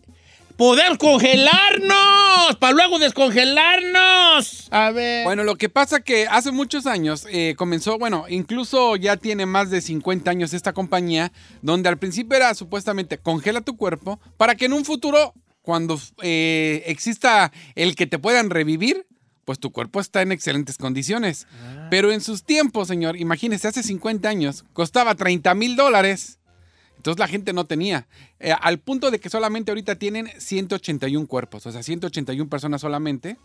Poder 0.57 0.99
congelarnos, 0.99 2.57
para 2.59 2.75
luego 2.75 2.99
descongelarnos. 2.99 4.69
A 4.71 4.91
ver. 4.91 5.25
Bueno, 5.25 5.43
lo 5.43 5.57
que 5.57 5.71
pasa 5.71 6.01
que 6.01 6.27
hace 6.27 6.51
muchos 6.53 6.85
años 6.87 7.27
eh, 7.31 7.55
comenzó, 7.57 7.99
bueno, 7.99 8.27
incluso 8.29 8.97
ya 8.97 9.17
tiene 9.17 9.47
más 9.47 9.71
de 9.71 9.81
50 9.81 10.31
años 10.31 10.53
esta 10.53 10.75
compañía, 10.75 11.33
donde 11.63 11.89
al 11.89 11.97
principio 11.97 12.37
era 12.37 12.53
supuestamente 12.55 13.17
congela 13.17 13.63
tu 13.63 13.79
cuerpo 13.79 14.21
para 14.37 14.55
que 14.55 14.67
en 14.67 14.75
un 14.75 14.85
futuro, 14.85 15.33
cuando 15.63 15.99
eh, 16.23 16.83
exista 16.85 17.51
el 17.75 17.97
que 17.97 18.07
te 18.07 18.19
puedan 18.19 18.51
revivir, 18.51 19.07
pues 19.51 19.59
tu 19.59 19.73
cuerpo 19.73 19.99
está 19.99 20.23
en 20.23 20.31
excelentes 20.31 20.79
condiciones. 20.79 21.49
Pero 21.91 22.13
en 22.13 22.21
sus 22.21 22.45
tiempos, 22.45 22.87
señor, 22.87 23.17
imagínese, 23.17 23.67
hace 23.67 23.83
50 23.83 24.29
años, 24.29 24.65
costaba 24.75 25.17
30 25.17 25.53
mil 25.57 25.75
dólares. 25.75 26.39
Entonces 26.97 27.19
la 27.19 27.27
gente 27.27 27.53
no 27.53 27.65
tenía. 27.65 28.07
Eh, 28.39 28.53
al 28.53 28.79
punto 28.79 29.11
de 29.11 29.19
que 29.19 29.29
solamente 29.29 29.73
ahorita 29.73 29.97
tienen 29.97 30.29
181 30.39 31.27
cuerpos, 31.27 31.67
o 31.67 31.73
sea, 31.73 31.83
181 31.83 32.49
personas 32.49 32.81
solamente. 32.81 33.39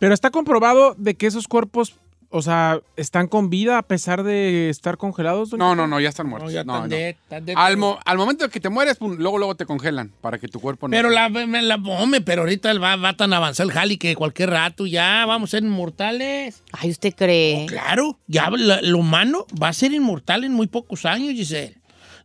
Pero 0.00 0.12
está 0.12 0.30
comprobado 0.30 0.96
de 0.98 1.14
que 1.14 1.28
esos 1.28 1.46
cuerpos, 1.46 1.94
o 2.32 2.42
sea, 2.42 2.80
están 2.96 3.28
con 3.28 3.50
vida 3.50 3.78
a 3.78 3.82
pesar 3.82 4.22
de 4.22 4.68
estar 4.70 4.96
congelados. 4.96 5.52
No, 5.52 5.74
no, 5.74 5.86
no, 5.86 6.00
ya 6.00 6.08
están 6.08 6.26
No, 6.26 6.30
muertos. 6.30 6.52
ya 6.52 6.64
No, 6.64 6.80
no. 6.82 6.88
dead, 6.88 7.16
tan 7.28 7.44
dead. 7.44 7.54
Al, 7.58 7.76
mo- 7.76 7.98
al 8.04 8.16
momento 8.18 8.44
de 8.44 8.50
que 8.50 8.58
te 8.60 8.68
mueres, 8.68 8.96
pum, 8.96 9.16
luego, 9.18 9.38
luego 9.38 9.54
te 9.54 9.66
congelan 9.66 10.10
para 10.20 10.38
que 10.38 10.48
tu 10.48 10.58
cuerpo 10.60 10.88
no. 10.88 10.92
Pero 10.92 11.10
la, 11.10 11.28
me 11.28 11.62
la 11.62 11.76
hombre, 11.76 12.20
pero 12.20 12.42
ahorita 12.42 12.72
va, 12.78 12.96
va 12.96 13.14
tan 13.16 13.32
avanzado 13.32 13.68
el 13.68 13.74
jali 13.74 13.96
que 13.98 14.16
cualquier 14.16 14.50
rato 14.50 14.86
ya 14.86 15.24
vamos 15.26 15.50
a 15.50 15.52
ser 15.52 15.62
inmortales. 15.64 16.62
Ay, 16.72 16.90
¿usted 16.90 17.14
cree? 17.14 17.66
Claro, 17.66 18.18
ya 18.26 18.50
la- 18.50 18.80
lo 18.82 18.98
humano 18.98 19.46
va 19.62 19.68
a 19.68 19.72
ser 19.72 19.92
inmortal 19.92 20.44
en 20.44 20.52
muy 20.54 20.66
pocos 20.66 21.04
años, 21.04 21.34
Giselle. 21.34 21.76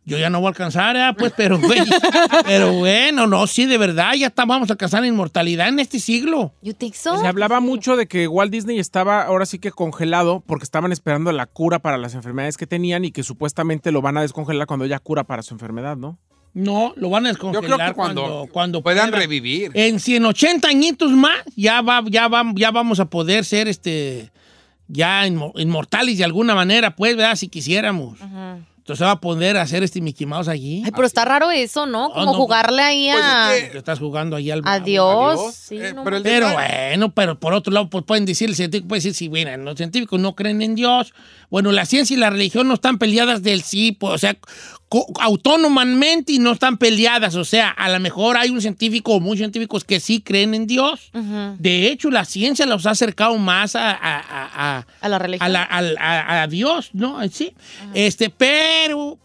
Yo 0.08 0.18
ya 0.18 0.30
no 0.30 0.40
voy 0.40 0.46
a 0.46 0.50
alcanzar, 0.50 0.96
¿eh? 0.96 1.14
pues, 1.18 1.32
pero, 1.36 1.58
güey, 1.58 1.78
pero 2.44 2.72
bueno, 2.72 3.26
no, 3.26 3.46
sí, 3.46 3.66
de 3.66 3.78
verdad, 3.78 4.14
ya 4.14 4.28
está- 4.28 4.44
vamos 4.44 4.70
a 4.70 4.72
alcanzar 4.74 5.00
la 5.02 5.06
inmortalidad 5.06 5.68
en 5.68 5.78
este 5.78 6.00
siglo. 6.00 6.52
You 6.62 6.72
think 6.74 6.94
so? 6.94 7.18
Se 7.20 7.26
hablaba 7.26 7.60
mucho 7.60 7.96
de 7.96 8.06
que 8.06 8.26
Walt 8.28 8.50
Disney 8.52 8.78
estaba 8.78 9.22
ahora 9.22 9.46
sí 9.46 9.58
que 9.58 9.70
congelado 9.70 10.42
porque 10.46 10.64
estaban 10.64 10.92
esperando 10.92 11.30
la 11.32 11.46
cura 11.46 11.78
para 11.78 11.98
las 11.98 12.14
enfermedades 12.14 12.56
que 12.56 12.66
tenían 12.66 13.04
y 13.04 13.10
que 13.12 13.22
supuestamente 13.22 13.92
lo 13.92 14.02
van 14.02 14.16
a 14.16 14.22
descongelar 14.22 14.66
cuando 14.66 14.84
haya 14.84 14.98
cura 14.98 15.24
para 15.24 15.42
su 15.42 15.54
enfermedad, 15.54 15.96
¿no? 15.96 16.18
No, 16.54 16.94
lo 16.96 17.10
van 17.10 17.26
a 17.26 17.28
descongelar 17.28 17.62
Yo 17.62 17.76
creo 17.76 17.86
que 17.88 17.94
cuando, 17.94 18.22
cuando, 18.22 18.46
cuando 18.52 18.82
puedan 18.82 19.10
puedan. 19.10 19.20
revivir. 19.20 19.70
En 19.74 20.00
180 20.00 20.66
añitos 20.66 21.12
más, 21.12 21.36
ya, 21.54 21.82
va, 21.82 22.02
ya, 22.08 22.26
va, 22.26 22.42
ya 22.54 22.70
vamos 22.70 22.98
a 23.00 23.04
poder 23.04 23.44
ser 23.44 23.68
este 23.68 24.32
ya 24.88 25.26
inmo- 25.28 25.52
inmortales 25.56 26.16
de 26.16 26.24
alguna 26.24 26.54
manera, 26.54 26.96
pues, 26.96 27.14
¿verdad? 27.16 27.36
Si 27.36 27.48
quisiéramos. 27.48 28.20
Ajá. 28.22 28.58
Entonces 28.88 29.06
va 29.06 29.10
a 29.10 29.20
poder 29.20 29.58
hacer 29.58 29.82
este 29.82 30.00
Mickey 30.00 30.26
Mouse 30.26 30.48
allí. 30.48 30.80
Ay, 30.82 30.92
pero 30.92 31.06
está 31.06 31.22
raro 31.26 31.50
eso, 31.50 31.84
¿no? 31.84 32.08
Como 32.10 32.24
no, 32.24 32.32
jugarle 32.32 32.80
ahí 32.80 33.08
Pues 33.12 33.22
a... 33.22 33.54
es 33.54 33.70
que- 33.70 33.76
estás 33.78 33.98
jugando 33.98 34.34
ahí 34.34 34.50
al. 34.50 34.62
Adiós. 34.64 35.38
Adiós. 35.38 35.54
Sí, 35.54 35.76
Eh, 35.76 35.92
no 35.92 36.04
pero 36.04 36.50
bueno, 36.54 37.12
pero 37.12 37.38
por 37.38 37.52
otro 37.52 37.70
lado, 37.70 37.90
pues 37.90 38.04
pueden 38.04 38.24
decir, 38.24 38.48
el 38.48 38.56
científico 38.56 38.88
puede 38.88 39.00
decir, 39.00 39.12
sí, 39.12 39.28
bueno, 39.28 39.54
los 39.58 39.76
científicos 39.76 40.18
no 40.18 40.34
creen 40.34 40.62
en 40.62 40.74
Dios. 40.74 41.12
Bueno, 41.50 41.70
la 41.70 41.84
ciencia 41.84 42.14
y 42.14 42.18
la 42.18 42.30
religión 42.30 42.66
no 42.66 42.74
están 42.74 42.96
peleadas 42.96 43.42
del 43.42 43.62
sí, 43.62 43.92
pues, 43.92 44.14
o 44.14 44.18
sea, 44.18 44.36
autónomamente 45.20 46.32
y 46.32 46.38
no 46.38 46.52
están 46.52 46.76
peleadas. 46.78 47.34
O 47.34 47.44
sea, 47.44 47.68
a 47.70 47.88
lo 47.90 48.00
mejor 48.00 48.36
hay 48.36 48.50
un 48.50 48.60
científico 48.60 49.12
o 49.14 49.20
muchos 49.20 49.38
científicos 49.40 49.84
que 49.84 50.00
sí 50.00 50.20
creen 50.20 50.54
en 50.54 50.66
Dios. 50.66 51.10
De 51.58 51.88
hecho, 51.88 52.10
la 52.10 52.24
ciencia 52.24 52.66
los 52.66 52.86
ha 52.86 52.90
acercado 52.90 53.36
más 53.38 53.76
a, 53.76 53.90
a- 53.90 53.96
a- 54.18 54.78
a- 54.78 54.86
A 55.00 55.08
la 55.08 55.18
religión. 55.18 55.44
a, 55.46 55.48
la- 55.48 55.62
al- 55.62 55.96
a- 55.98 56.42
a 56.42 56.46
Dios, 56.46 56.90
¿no? 56.92 57.18
Sí. 57.30 57.52
Este, 57.94 58.30
pero, 58.30 58.77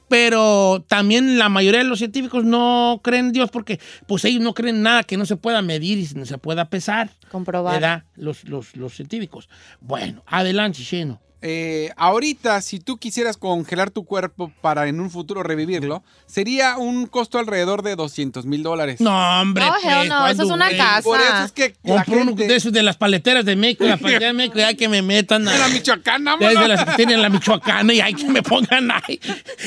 pero 0.07 0.85
también 0.87 1.37
la 1.37 1.49
mayoría 1.49 1.79
de 1.79 1.85
los 1.85 1.99
científicos 1.99 2.43
no 2.43 3.01
creen 3.03 3.27
en 3.27 3.31
Dios 3.31 3.49
porque 3.49 3.79
pues 4.07 4.23
ellos 4.25 4.41
no 4.41 4.53
creen 4.53 4.77
en 4.77 4.81
nada 4.83 5.03
que 5.03 5.17
no 5.17 5.25
se 5.25 5.37
pueda 5.37 5.61
medir 5.61 5.97
y 5.97 6.07
no 6.15 6.25
se 6.25 6.37
pueda 6.37 6.69
pesar. 6.69 7.09
Comprobar. 7.31 7.73
¿Verdad? 7.73 8.03
Los, 8.15 8.43
los, 8.45 8.75
los 8.75 8.93
científicos. 8.93 9.49
Bueno, 9.81 10.23
adelante, 10.27 10.79
Chino. 10.83 11.19
Eh, 11.45 11.91
ahorita, 11.97 12.61
si 12.61 12.79
tú 12.79 12.97
quisieras 12.97 13.35
congelar 13.37 13.91
tu 13.91 14.05
cuerpo 14.05 14.51
para 14.61 14.87
en 14.87 14.99
un 15.01 15.09
futuro 15.11 15.43
revivirlo, 15.43 16.01
sería 16.25 16.77
un 16.77 17.05
costo 17.05 17.37
alrededor 17.37 17.83
de 17.83 17.95
200 17.97 18.45
mil 18.45 18.63
dólares. 18.63 19.01
No, 19.01 19.11
hombre. 19.41 19.65
No, 19.65 19.75
hell 19.75 19.81
pues, 19.83 20.09
no, 20.09 20.27
eso 20.27 20.31
es 20.31 20.37
¿cuándo, 20.37 20.53
una 20.55 20.65
güey? 20.67 20.77
casa. 20.77 21.01
Por 21.03 21.19
eso 21.19 21.43
es 21.45 21.51
que 21.51 21.75
la 21.83 21.95
Compro 22.05 22.21
uno 22.21 22.25
gente- 22.31 22.47
de 22.47 22.55
esos 22.55 22.71
de 22.71 22.81
las 22.81 22.95
paleteras 22.95 23.43
de 23.43 23.55
México, 23.57 23.83
la 23.83 23.97
paletera 23.97 24.27
de 24.27 24.33
México, 24.33 24.55
ya 24.57 24.73
que 24.73 24.87
me 24.87 25.01
metan. 25.01 25.43
de 25.43 25.57
la 25.57 25.67
Michoacana, 25.67 26.37
Desde 26.39 26.53
vámonos. 26.55 26.77
las 26.77 26.85
que 26.85 26.95
tienen 26.95 27.21
la 27.21 27.29
Michoacana 27.29 27.93
y 27.93 27.99
hay 27.99 28.13
que 28.13 28.25
me 28.29 28.41
pongan 28.41 28.89
ahí. 28.91 29.19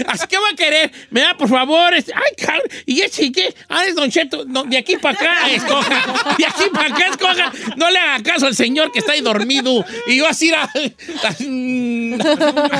Así 0.09 0.27
que 0.27 0.39
va 0.39 0.49
a 0.53 0.57
querer. 0.57 0.91
Me 1.11 1.21
da, 1.21 1.37
por 1.37 1.49
favor. 1.49 1.93
este- 1.95 2.13
ay, 2.15 2.45
cabrón. 2.45 2.63
¿Y 2.87 3.01
ese 3.03 3.31
qué? 3.31 3.55
Ah, 3.69 3.85
es 3.85 3.95
Don 3.95 4.11
Cheto. 4.11 4.45
No, 4.47 4.65
de 4.65 4.79
aquí 4.79 4.97
para 4.97 5.15
acá, 5.15 5.51
escoja. 5.51 6.35
De 6.39 6.47
aquí 6.47 6.65
para 6.73 6.95
acá, 6.95 7.07
escoja. 7.11 7.53
No 7.77 7.91
le 7.91 7.99
haga 7.99 8.23
caso 8.23 8.47
al 8.47 8.55
señor 8.57 8.93
que 8.93 9.01
está 9.01 9.13
ahí 9.13 9.21
dormido. 9.21 9.85
Y 10.07 10.17
yo 10.17 10.27
así 10.27 10.49
era. 10.49 10.71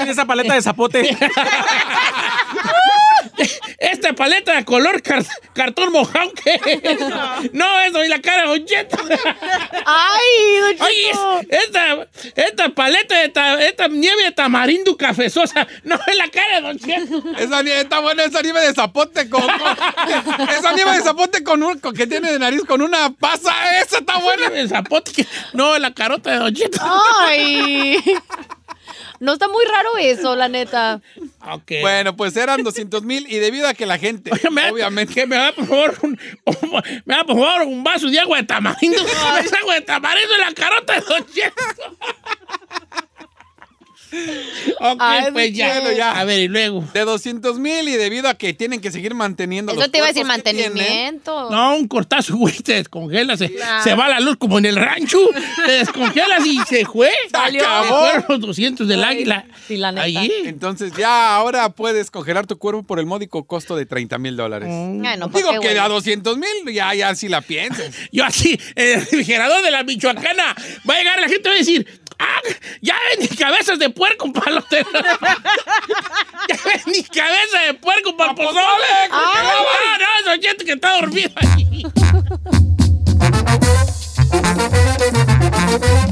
Esa 0.09 0.25
paleta 0.27 0.55
de 0.55 0.63
zapote. 0.63 1.17
Esta 3.79 4.15
paleta 4.15 4.55
de 4.55 4.65
color 4.65 5.03
car- 5.03 5.25
cartón 5.53 5.93
mojado, 5.93 6.31
¿qué 6.43 6.59
es? 6.83 7.53
No, 7.53 7.81
eso, 7.81 8.03
y 8.05 8.09
la 8.09 8.21
cara 8.21 8.43
de 8.43 8.49
Don 8.49 8.65
Cheto. 8.65 8.97
¡Ay, 9.85 10.77
don 10.77 10.87
Oye, 10.87 11.11
Cheto! 11.11 11.41
esta, 11.51 12.09
esta 12.35 12.69
paleta 12.71 13.19
de 13.19 13.29
ta- 13.29 13.63
esta 13.63 13.89
nieve 13.89 14.25
de 14.25 14.33
tamarindo 14.33 14.97
cafezosa, 14.97 15.67
no 15.85 15.97
es 16.07 16.17
la 16.17 16.29
cara 16.29 16.57
de 16.57 16.61
Don 16.63 16.79
Cheto. 16.79 17.23
Esa 17.39 17.63
nieve 17.63 17.81
está 17.83 17.99
buena, 18.01 18.25
esa 18.25 18.41
nieve 18.41 18.61
de 18.61 18.73
zapote 18.75 19.29
con, 19.29 19.43
con- 19.43 20.49
esa 20.59 20.73
nieve 20.73 20.93
de 20.93 21.03
zapote 21.03 21.45
con 21.45 21.63
un 21.63 21.79
con- 21.79 21.95
que 21.95 22.07
tiene 22.07 22.33
de 22.33 22.39
nariz 22.39 22.63
con 22.67 22.81
una 22.81 23.11
pasa, 23.11 23.53
esa 23.83 23.99
está 23.99 24.17
buena. 24.19 24.47
El 24.47 24.69
zapote 24.69 25.13
que- 25.13 25.27
no, 25.53 25.79
la 25.79 25.93
carota 25.93 26.31
de 26.31 26.37
Don 26.39 26.55
Cheto. 26.55 26.79
¡Ay! 27.21 28.03
No 29.21 29.33
está 29.33 29.49
muy 29.49 29.65
raro 29.65 29.97
eso, 29.99 30.37
la 30.37 30.49
neta. 30.49 31.01
Ok. 31.53 31.73
Bueno, 31.81 32.17
pues 32.17 32.37
eran 32.37 32.63
200 32.63 33.03
mil 33.03 33.27
y 33.31 33.39
debido 33.39 33.67
a 33.69 33.75
que 33.75 33.87
la 33.87 33.99
gente, 33.99 34.31
Oye, 34.33 34.51
me 34.51 34.63
da- 34.63 34.73
obviamente, 34.73 35.15
Que 35.15 35.27
me 35.27 35.37
da, 35.37 35.53
por 35.53 35.67
favor, 35.67 35.95
un, 36.03 36.19
un- 36.45 36.83
me 37.05 37.15
da, 37.17 37.25
por 37.25 37.37
favor, 37.39 37.63
un 37.67 37.83
vaso 37.85 38.09
de 38.09 38.19
agua 38.21 38.39
de 38.39 38.45
tamarindo. 38.45 38.99
Esa 39.41 39.59
agua 39.59 39.75
de 39.75 39.81
tamarindo 39.83 40.35
en 40.35 40.41
la 40.41 40.53
carota 40.53 40.95
de 40.95 41.01
Don 41.01 41.27
Cheto. 41.27 41.97
Ok, 44.81 44.97
Ay, 45.01 45.33
pues 45.33 45.53
ya. 45.53 46.19
A 46.19 46.25
ver, 46.25 46.41
y 46.41 46.49
luego. 46.49 46.85
de 46.95 47.05
200 47.05 47.59
mil 47.59 47.89
y 47.89 47.93
debido 47.93 48.29
a 48.29 48.35
que 48.35 48.55
tienen 48.55 48.81
que 48.81 48.91
seguir 48.93 49.15
manteniendo 49.15 49.73
Eso 49.73 49.81
los 49.81 49.91
te 49.91 49.99
iba 49.99 50.07
a 50.07 50.09
decir 50.09 50.25
mantenimiento. 50.25 51.51
No, 51.51 51.77
un 51.77 51.89
cortazo, 51.89 52.37
güey, 52.37 52.55
te 52.59 52.75
descongelas. 52.75 53.39
Se, 53.39 53.51
se 53.83 53.95
va 53.95 54.09
la 54.09 54.21
luz 54.21 54.37
como 54.37 54.59
en 54.59 54.67
el 54.67 54.77
rancho. 54.77 55.19
Te 55.65 55.73
descongelas 55.73 56.45
y 56.47 56.59
se 56.69 56.85
fue. 56.85 57.11
Se 57.31 57.37
acabó. 57.37 58.07
Se 58.07 58.11
fueron 58.13 58.25
los 58.29 58.41
200 58.41 58.89
del 58.89 59.05
águila. 59.05 59.45
sí, 59.67 59.77
la 59.77 59.93
neta. 59.93 60.05
Allí. 60.05 60.33
Entonces 60.45 60.93
ya 60.97 61.35
ahora 61.37 61.69
puedes 61.71 62.11
congelar 62.11 62.47
tu 62.47 62.59
cuerpo 62.59 62.83
por 62.83 62.99
el 62.99 63.07
módico 63.07 63.45
costo 63.47 63.77
de 63.77 63.87
30 63.87 64.19
mil 64.19 64.37
dólares. 64.37 64.69
Ay, 64.71 65.19
no, 65.19 65.31
¿pa' 65.31 65.39
Digo 65.39 65.51
qué, 65.53 65.61
que 65.61 65.67
güey? 65.69 65.79
a 65.79 65.89
200 65.89 66.37
mil 66.39 66.75
ya, 66.75 66.95
ya 66.95 67.15
si 67.15 67.29
la 67.29 67.41
piensas. 67.41 67.91
Yo 68.13 68.25
así, 68.25 68.59
en 68.75 68.89
el 68.89 69.01
refrigerador 69.01 69.63
de 69.63 69.71
la 69.71 69.83
Michoacana, 69.83 70.55
va 70.89 70.95
a 70.95 70.99
llegar 70.99 71.21
la 71.21 71.29
gente 71.29 71.49
y 71.49 71.51
va 71.51 71.55
a 71.55 71.59
decir. 71.59 72.01
Ya 72.81 72.95
ven 73.11 73.29
mis 73.29 73.39
cabezas 73.39 73.79
de 73.79 73.91
puerco 73.91 74.33
para 74.33 74.53
los 74.53 74.65
Ya 74.71 74.81
ven 76.65 76.83
mis 76.87 77.09
cabezas 77.09 77.67
de 77.67 77.75
puerco 77.75 78.17
para 78.17 78.31
el 78.31 78.37
pozole. 78.37 79.09
No, 79.11 79.19
no, 80.25 80.33
es 80.33 80.41
gente 80.41 80.65
que 80.65 80.73
está 80.73 81.01
dormido 81.01 81.31
ahí. 81.37 81.83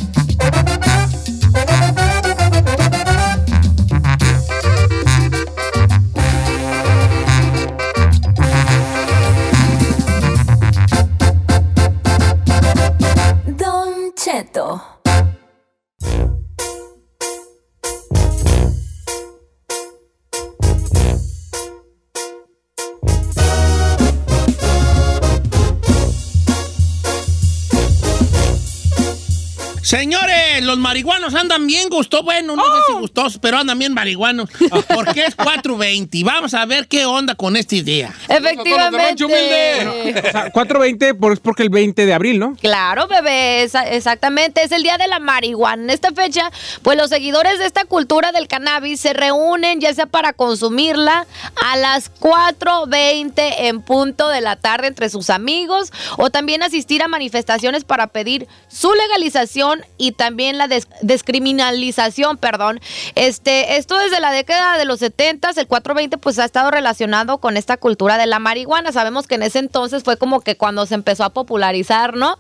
los 30.75 30.79
marihuanos 30.83 31.35
andan 31.35 31.67
bien 31.67 31.89
gustosos. 31.89 32.25
Bueno, 32.25 32.57
no 32.57 32.63
sé 32.65 32.81
si 32.89 32.93
gustosos, 32.95 33.39
pero 33.41 33.59
andan 33.59 33.79
bien 33.79 33.95
marihuanos. 33.95 34.51
Porque 34.95 35.25
es 35.27 35.35
420. 35.35 36.19
Y 36.19 36.23
Vamos 36.25 36.55
a 36.55 36.65
ver 36.67 36.89
qué 36.89 37.07
onda 37.07 37.35
con 37.35 37.57
esta 37.57 37.75
idea. 37.77 38.13
Efectivamente. 38.29 39.25
Humilde. 39.25 40.15
O 40.27 40.31
sea, 40.33 40.53
4.20 40.53 41.19
por, 41.19 41.33
es 41.33 41.41
porque 41.41 41.63
el 41.63 41.71
20 41.71 42.07
de 42.07 42.15
abril, 42.15 42.39
¿no? 42.39 42.57
Claro, 42.61 43.07
bebé, 43.07 43.63
esa- 43.63 43.89
exactamente. 43.89 44.63
Es 44.65 44.73
el 44.73 44.83
día 44.83 44.99
de 44.99 45.07
la 45.09 45.19
marihuana. 45.21 45.83
En 45.85 45.91
esta 45.91 46.13
fecha, 46.13 46.51
pues 46.83 46.97
los 46.99 47.11
seguidores 47.11 47.59
de 47.59 47.67
esta 47.67 47.85
cultura 47.85 48.33
del 48.33 48.49
cannabis 48.49 49.01
se 49.01 49.13
reúnen 49.13 49.81
ya 49.81 49.93
sea 49.95 50.07
para 50.07 50.33
consumirla 50.33 51.27
a 51.65 51.77
las 51.77 52.11
4.20 52.21 53.33
en 53.59 53.83
punto 53.83 54.29
de 54.29 54.41
la 54.41 54.57
tarde 54.57 54.89
entre 54.89 55.09
sus 55.11 55.31
amigos 55.31 55.93
o 56.17 56.31
también 56.31 56.63
asistir 56.63 57.03
a 57.03 57.09
manifestaciones 57.09 57.85
para 57.85 58.09
pedir 58.09 58.47
su 58.69 58.93
legalización 58.95 59.85
y 59.99 60.13
también 60.13 60.59
la 60.59 60.64
des- 60.69 60.89
descriminalización, 61.03 62.37
perdón. 62.39 62.81
Este, 63.15 63.77
esto 63.77 63.97
desde 63.99 64.21
la 64.21 64.33
década 64.33 64.79
de 64.79 64.85
los 64.85 65.01
70, 65.01 65.51
el 65.57 65.67
420 65.67 66.19
pues 66.19 66.39
ha 66.39 66.45
estado 66.45 66.71
relacionado 66.71 67.39
con 67.39 67.57
esta 67.57 67.77
cultura 67.77 68.19
de 68.19 68.27
la 68.27 68.39
marihuana. 68.39 68.93
Sabemos 68.93 69.27
que 69.27 69.37
en 69.37 69.43
ese 69.43 69.59
entonces 69.59 70.03
fue 70.03 70.17
como 70.17 70.41
que 70.41 70.57
cuando 70.57 70.87
se 70.87 70.95
empezó 70.95 71.25
a 71.25 71.31
popularizar, 71.31 72.15
¿no? 72.17 72.39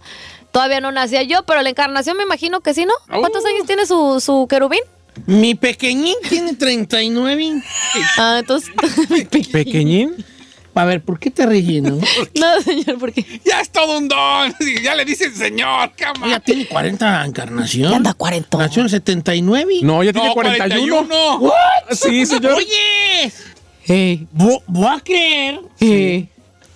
Todavía 0.52 0.80
no 0.80 0.92
nacía 0.92 1.22
yo, 1.22 1.42
pero 1.44 1.62
la 1.62 1.70
encarnación 1.70 2.16
me 2.16 2.22
imagino 2.22 2.60
que 2.60 2.74
sí, 2.74 2.84
¿no? 2.86 2.94
¿Cuántos 3.20 3.44
años 3.44 3.66
tiene 3.66 3.86
su, 3.86 4.20
su 4.20 4.46
querubín? 4.48 4.80
Mi 5.26 5.54
pequeñín 5.54 6.14
tiene 6.28 6.54
39. 6.54 7.62
Ah, 8.18 8.36
entonces... 8.40 8.70
Pequeñín. 9.52 10.24
A 10.76 10.84
ver, 10.84 11.02
¿por 11.02 11.18
qué 11.20 11.30
te 11.30 11.46
ríes, 11.46 11.82
no? 11.82 11.98
señor, 12.64 12.98
porque... 12.98 13.24
Ya 13.44 13.60
es 13.60 13.70
todo 13.70 13.98
un 13.98 14.08
don. 14.08 14.54
Ya 14.82 14.94
le 14.94 15.04
dicen 15.04 15.34
señor, 15.34 15.92
cama. 15.96 16.26
Ella 16.26 16.40
tiene 16.40 16.66
40 16.66 17.24
encarnación. 17.24 17.90
Ya 17.90 17.96
anda 17.96 18.12
cuarentón. 18.14 18.60
Nació 18.60 18.82
en 18.82 18.88
79. 18.88 19.74
No, 19.82 20.02
ya 20.02 20.12
tiene 20.12 20.28
No, 20.28 20.34
41. 20.34 21.06
41. 21.08 21.52
Sí, 21.92 22.26
señor. 22.26 22.54
Oye, 22.54 24.26
vo- 24.34 24.62
voy 24.66 24.86
a 24.96 25.00
creer. 25.00 25.60
eh, 25.80 26.26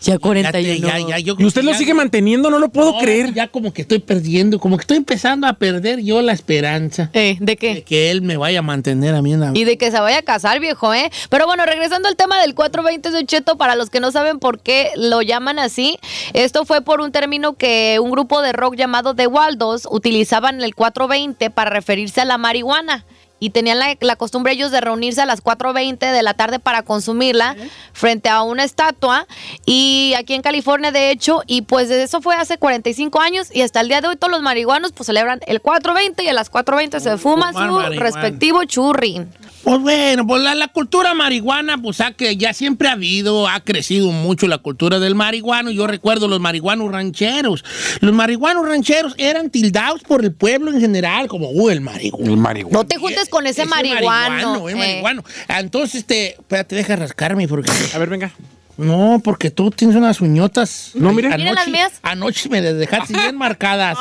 ya 0.00 0.14
Ya, 0.14 0.18
41. 0.18 0.88
te- 0.88 1.02
ya, 1.02 1.08
ya, 1.08 1.18
yo 1.18 1.34
Y 1.38 1.44
usted 1.44 1.62
lo 1.62 1.72
ya- 1.72 1.78
sigue 1.78 1.92
manteniendo, 1.94 2.50
no 2.50 2.58
lo 2.58 2.68
puedo 2.68 2.92
No, 2.92 2.98
creer. 2.98 3.34
Ya 3.34 3.48
como 3.48 3.72
que 3.72 3.82
estoy 3.82 3.98
perdiendo, 3.98 4.58
como 4.58 4.76
que 4.76 4.82
estoy 4.82 4.96
empezando 4.98 5.46
a 5.46 5.54
perder 5.54 6.00
yo 6.00 6.22
la 6.22 6.32
esperanza 6.32 7.10
Eh, 7.12 7.36
¿De 7.40 7.46
de 7.46 7.56
qué? 7.56 7.82
que 7.82 8.10
él 8.10 8.22
me 8.22 8.36
vaya 8.36 8.60
a 8.60 8.62
mantener 8.62 9.14
a 9.14 9.22
mí 9.22 9.32
en 9.32 9.40
la 9.40 9.50
Y 9.54 9.64
de 9.64 9.76
que 9.76 9.90
se 9.90 9.98
vaya 10.00 10.18
a 10.18 10.22
casar, 10.22 10.60
viejo, 10.60 10.94
¿eh? 10.94 11.10
Pero 11.30 11.46
bueno, 11.46 11.64
regresando 11.66 12.08
al 12.08 12.16
tema 12.16 12.40
del 12.40 12.54
420 12.54 13.10
de 13.10 13.26
Cheto, 13.26 13.56
para 13.56 13.74
los 13.74 13.90
que 13.90 14.00
no 14.00 14.12
saben 14.12 14.38
por 14.38 14.60
qué 14.60 14.90
lo 14.96 15.22
llaman 15.22 15.58
así, 15.58 15.98
esto 16.32 16.64
fue 16.64 16.82
por 16.82 17.00
un 17.00 17.10
término 17.12 17.54
que 17.54 17.98
un 18.02 18.10
grupo 18.10 18.40
de 18.42 18.52
rock 18.52 18.76
llamado 18.76 19.14
The 19.14 19.26
Waldos 19.26 19.86
utilizaban 19.90 20.60
el 20.62 20.74
420 20.74 21.50
para 21.50 21.70
referirse 21.70 22.20
a 22.20 22.24
la 22.24 22.38
marihuana. 22.38 23.04
Y 23.40 23.50
tenían 23.50 23.78
la, 23.78 23.96
la 24.00 24.16
costumbre 24.16 24.52
ellos 24.52 24.70
de 24.70 24.80
reunirse 24.80 25.20
a 25.20 25.26
las 25.26 25.42
4.20 25.42 26.12
de 26.12 26.22
la 26.22 26.34
tarde 26.34 26.58
para 26.58 26.82
consumirla 26.82 27.56
frente 27.92 28.28
a 28.28 28.42
una 28.42 28.64
estatua. 28.64 29.26
Y 29.64 30.14
aquí 30.16 30.34
en 30.34 30.42
California, 30.42 30.90
de 30.90 31.10
hecho, 31.10 31.42
y 31.46 31.62
pues 31.62 31.90
eso 31.90 32.20
fue 32.20 32.34
hace 32.36 32.58
45 32.58 33.20
años 33.20 33.48
y 33.54 33.62
hasta 33.62 33.80
el 33.80 33.88
día 33.88 34.00
de 34.00 34.08
hoy 34.08 34.16
todos 34.16 34.30
los 34.30 34.42
marihuanos 34.42 34.92
pues 34.92 35.06
celebran 35.06 35.40
el 35.46 35.62
4.20 35.62 36.24
y 36.24 36.28
a 36.28 36.32
las 36.32 36.50
4.20 36.50 37.00
se 37.00 37.16
fuma 37.18 37.52
su 37.52 37.58
marihuana. 37.58 38.00
respectivo 38.00 38.64
churri. 38.64 39.26
Pues 39.64 39.80
bueno, 39.80 40.26
pues 40.26 40.42
la, 40.42 40.54
la 40.54 40.68
cultura 40.68 41.14
marihuana, 41.14 41.78
pues 41.78 42.00
ha 42.00 42.12
que 42.12 42.36
ya 42.36 42.52
siempre 42.54 42.88
ha 42.88 42.92
habido, 42.92 43.48
ha 43.48 43.60
crecido 43.60 44.10
mucho 44.12 44.46
la 44.46 44.58
cultura 44.58 44.98
del 44.98 45.14
marihuano. 45.14 45.70
Yo 45.70 45.86
recuerdo 45.86 46.28
los 46.28 46.40
marihuanos 46.40 46.90
rancheros. 46.90 47.64
Los 48.00 48.12
marihuanos 48.12 48.66
rancheros 48.66 49.14
eran 49.18 49.50
tildados 49.50 50.02
por 50.02 50.24
el 50.24 50.32
pueblo 50.32 50.72
en 50.72 50.80
general, 50.80 51.28
como, 51.28 51.50
uh, 51.50 51.70
el 51.70 51.80
marihuano. 51.80 52.32
El 52.32 52.36
marihuana. 52.36 52.78
No 52.78 52.86
te 52.86 52.96
juntes 52.98 53.28
con 53.28 53.46
ese, 53.46 53.66
marihuano. 53.66 54.68
es 54.68 54.74
eh. 54.74 54.78
marihuano. 54.78 55.24
Entonces, 55.48 56.04
te, 56.04 56.32
espérate, 56.32 56.76
deja 56.76 56.96
rascarme 56.96 57.48
porque... 57.48 57.70
A 57.94 57.98
ver, 57.98 58.08
venga. 58.08 58.32
No, 58.78 59.20
porque 59.24 59.50
tú 59.50 59.72
tienes 59.72 59.96
unas 59.96 60.20
uñotas. 60.20 60.92
No, 60.94 61.12
mire. 61.12 61.36
Miren 61.36 61.56
las 61.56 61.66
mías. 61.66 61.92
Anoche 62.02 62.48
me 62.48 62.60
las 62.60 62.76
dejaste 62.76 63.12
bien 63.12 63.36
marcadas. 63.36 63.98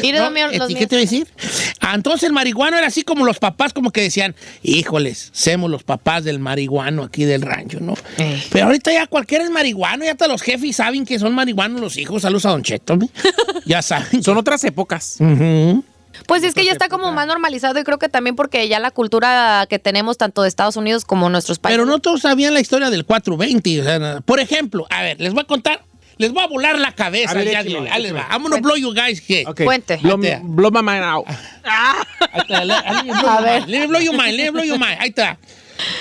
Mire, 0.00 0.20
los 0.20 0.32
míos, 0.32 0.52
¿y 0.68 0.74
¿Qué 0.76 0.86
te 0.86 0.94
voy 0.94 1.02
a 1.02 1.06
decir? 1.06 1.26
Ah, 1.80 1.94
Entonces 1.96 2.22
el 2.22 2.32
marihuano 2.32 2.78
era 2.78 2.86
así 2.86 3.02
como 3.02 3.24
los 3.24 3.40
papás 3.40 3.72
como 3.72 3.90
que 3.90 4.00
decían, 4.00 4.36
híjoles, 4.62 5.30
somos 5.32 5.68
los 5.68 5.82
papás 5.82 6.22
del 6.22 6.38
marihuano 6.38 7.02
aquí 7.02 7.24
del 7.24 7.42
rancho, 7.42 7.80
¿no? 7.80 7.94
Eh. 8.18 8.40
Pero 8.52 8.66
ahorita 8.66 8.92
ya 8.92 9.08
cualquiera 9.08 9.42
es 9.42 9.50
marihuano, 9.50 10.04
ya 10.04 10.12
hasta 10.12 10.28
los 10.28 10.40
jefes 10.40 10.76
saben 10.76 11.04
que 11.04 11.18
son 11.18 11.34
marihuanos 11.34 11.80
los 11.80 11.96
hijos. 11.96 12.22
Saludos 12.22 12.46
a 12.46 12.50
Don 12.50 12.62
Cheto, 12.62 12.96
¿no? 12.96 13.08
ya 13.66 13.82
saben. 13.82 14.22
Son 14.22 14.36
otras 14.36 14.62
épocas. 14.62 15.18
Pues 16.26 16.42
es 16.42 16.54
que 16.54 16.64
ya 16.64 16.72
está 16.72 16.88
como 16.88 17.12
más 17.12 17.26
normalizado 17.26 17.78
y 17.80 17.84
creo 17.84 17.98
que 17.98 18.08
también 18.08 18.36
porque 18.36 18.68
ya 18.68 18.78
la 18.80 18.90
cultura 18.90 19.66
que 19.68 19.78
tenemos 19.78 20.18
tanto 20.18 20.42
de 20.42 20.48
Estados 20.48 20.76
Unidos 20.76 21.04
como 21.04 21.28
nuestros 21.30 21.58
países. 21.58 21.76
Pero 21.78 21.86
no 21.90 21.98
todos 22.00 22.22
sabían 22.22 22.52
la 22.54 22.60
historia 22.60 22.90
del 22.90 23.04
420. 23.04 23.80
o 23.80 23.84
sea, 23.84 24.20
por 24.20 24.40
ejemplo, 24.40 24.86
a 24.90 25.02
ver, 25.02 25.20
les 25.20 25.32
voy 25.32 25.42
a 25.42 25.46
contar, 25.46 25.82
les 26.18 26.32
voy 26.32 26.42
a 26.42 26.46
volar 26.46 26.78
la 26.78 26.92
cabeza. 26.92 27.30
A 27.30 27.34
ver, 27.34 27.48
hoy. 27.48 27.88
Ahí 27.90 28.02
les 28.02 28.14
va. 28.14 28.26
I'm 28.30 28.42
gonna 28.42 28.58
blow 28.60 28.76
you 28.76 28.92
guys 28.92 29.22
here. 29.26 29.44
Ok. 29.46 29.62
Cuente. 29.64 29.96
Blow, 29.98 30.18
blow 30.42 30.70
my 30.70 30.82
mind 30.82 31.02
out. 31.04 31.26
Ahí 31.64 32.40
está, 32.42 32.64
let- 32.64 32.84
let 32.84 33.02
me 33.04 33.12
blow 33.12 33.20
your 33.30 33.40
mind, 33.42 33.68
Let 33.68 33.80
me 33.80 33.86
blow 33.86 34.00
your 34.00 34.14
mind, 34.16 34.36
let 34.36 34.44
me 34.44 34.50
blow 34.50 34.64
your 34.64 34.78
mind. 34.78 34.96
Ahí 35.00 35.08
está. 35.10 35.38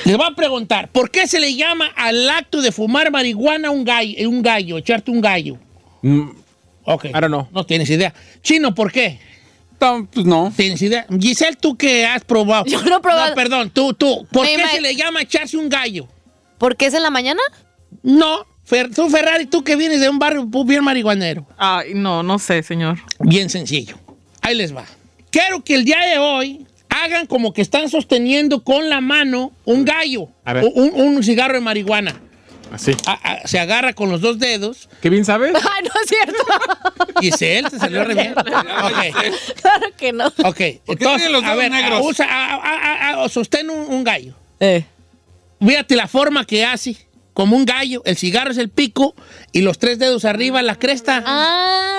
Les 0.03 0.17
voy 0.17 0.27
a 0.29 0.35
preguntar, 0.35 0.89
¿por 0.89 1.09
qué 1.09 1.25
se 1.27 1.39
le 1.39 1.55
llama 1.55 1.85
al 1.95 2.29
acto 2.29 2.61
de 2.61 2.71
fumar 2.71 3.11
marihuana 3.11 3.69
un 3.71 3.85
gallo, 3.85 4.29
un 4.29 4.41
gallo, 4.41 4.77
echarte 4.77 5.09
un 5.11 5.21
gallo? 5.21 5.57
Mm, 6.01 6.29
Ok. 6.83 7.05
I 7.05 7.11
don't 7.11 7.27
know. 7.27 7.47
No 7.51 7.65
tienes 7.65 7.89
idea. 7.89 8.13
Chino, 8.41 8.73
¿por 8.75 8.91
qué? 8.91 9.19
No, 9.81 10.07
Pues 10.11 10.25
no. 10.25 10.51
¿Tienes 10.55 10.81
idea? 10.81 11.05
Giselle, 11.19 11.55
¿tú 11.55 11.75
qué 11.77 12.05
has 12.05 12.23
probado? 12.23 12.65
Yo 12.65 12.81
no 12.83 12.97
he 12.97 12.99
probado. 12.99 13.29
No, 13.29 13.35
perdón, 13.35 13.69
tú, 13.69 13.93
tú. 13.93 14.27
¿Por 14.31 14.45
Me 14.45 14.55
qué 14.55 14.67
se 14.67 14.81
le 14.81 14.95
llama 14.95 15.21
echarse 15.21 15.55
un 15.57 15.69
gallo? 15.69 16.07
¿Por 16.57 16.75
qué 16.75 16.87
es 16.87 16.93
en 16.93 17.03
la 17.03 17.09
mañana? 17.09 17.39
No, 18.03 18.45
Fer- 18.69 18.93
tú 18.93 19.09
Ferrari, 19.09 19.45
tú 19.45 19.63
que 19.63 19.75
vienes 19.75 19.99
de 20.01 20.09
un 20.09 20.19
barrio 20.19 20.45
bien 20.45 20.83
marihuanero. 20.83 21.47
Ay, 21.57 21.93
no, 21.95 22.21
no 22.23 22.37
sé, 22.39 22.61
señor. 22.63 22.99
Bien 23.19 23.49
sencillo. 23.49 23.97
Ahí 24.41 24.55
les 24.55 24.75
va. 24.75 24.85
Quiero 25.31 25.63
que 25.63 25.75
el 25.75 25.85
día 25.85 25.99
de 26.11 26.17
hoy 26.17 26.65
hagan 26.89 27.25
como 27.27 27.53
que 27.53 27.61
están 27.61 27.89
sosteniendo 27.89 28.63
con 28.63 28.89
la 28.89 28.99
mano 28.99 29.51
un 29.65 29.85
gallo, 29.85 30.27
A 30.43 30.53
ver. 30.53 30.65
un, 30.75 30.91
un 30.93 31.23
cigarro 31.23 31.53
de 31.55 31.61
marihuana. 31.61 32.19
Así. 32.71 32.91
A- 33.05 33.13
a- 33.13 33.47
se 33.47 33.59
agarra 33.59 33.93
con 33.93 34.09
los 34.11 34.21
dos 34.21 34.39
dedos. 34.39 34.89
¿Qué 35.01 35.09
bien 35.09 35.25
sabes? 35.25 35.53
Ay, 35.55 35.83
no 35.83 35.91
es 36.03 36.09
cierto. 36.09 36.43
Giselle, 37.21 37.69
te 37.69 37.79
salió 37.79 38.03
re 38.03 38.13
bien. 38.15 38.33
Ok, 38.37 38.45
claro 39.61 39.85
que 39.97 40.13
no. 40.13 40.27
ok. 40.27 40.55
tienen 40.97 41.31
los 41.31 41.43
a 41.43 41.55
ver, 41.55 41.71
negros? 41.71 41.99
a- 41.99 42.01
usa, 42.03 42.25
a- 42.29 42.55
a- 42.55 43.11
a- 43.19 43.23
a- 43.25 43.29
sostén 43.29 43.69
un, 43.69 43.79
un 43.93 44.03
gallo. 44.03 44.33
Eh. 44.59 44.85
Fíjate 45.65 45.95
la 45.95 46.07
forma 46.07 46.45
que 46.45 46.65
hace. 46.65 46.95
Como 47.33 47.55
un 47.55 47.63
gallo. 47.65 48.01
El 48.05 48.17
cigarro 48.17 48.51
es 48.51 48.57
el 48.57 48.69
pico 48.69 49.15
y 49.53 49.61
los 49.61 49.79
tres 49.79 49.97
dedos 49.97 50.25
arriba 50.25 50.61
la 50.61 50.75
cresta. 50.75 51.23
Ah. 51.25 51.98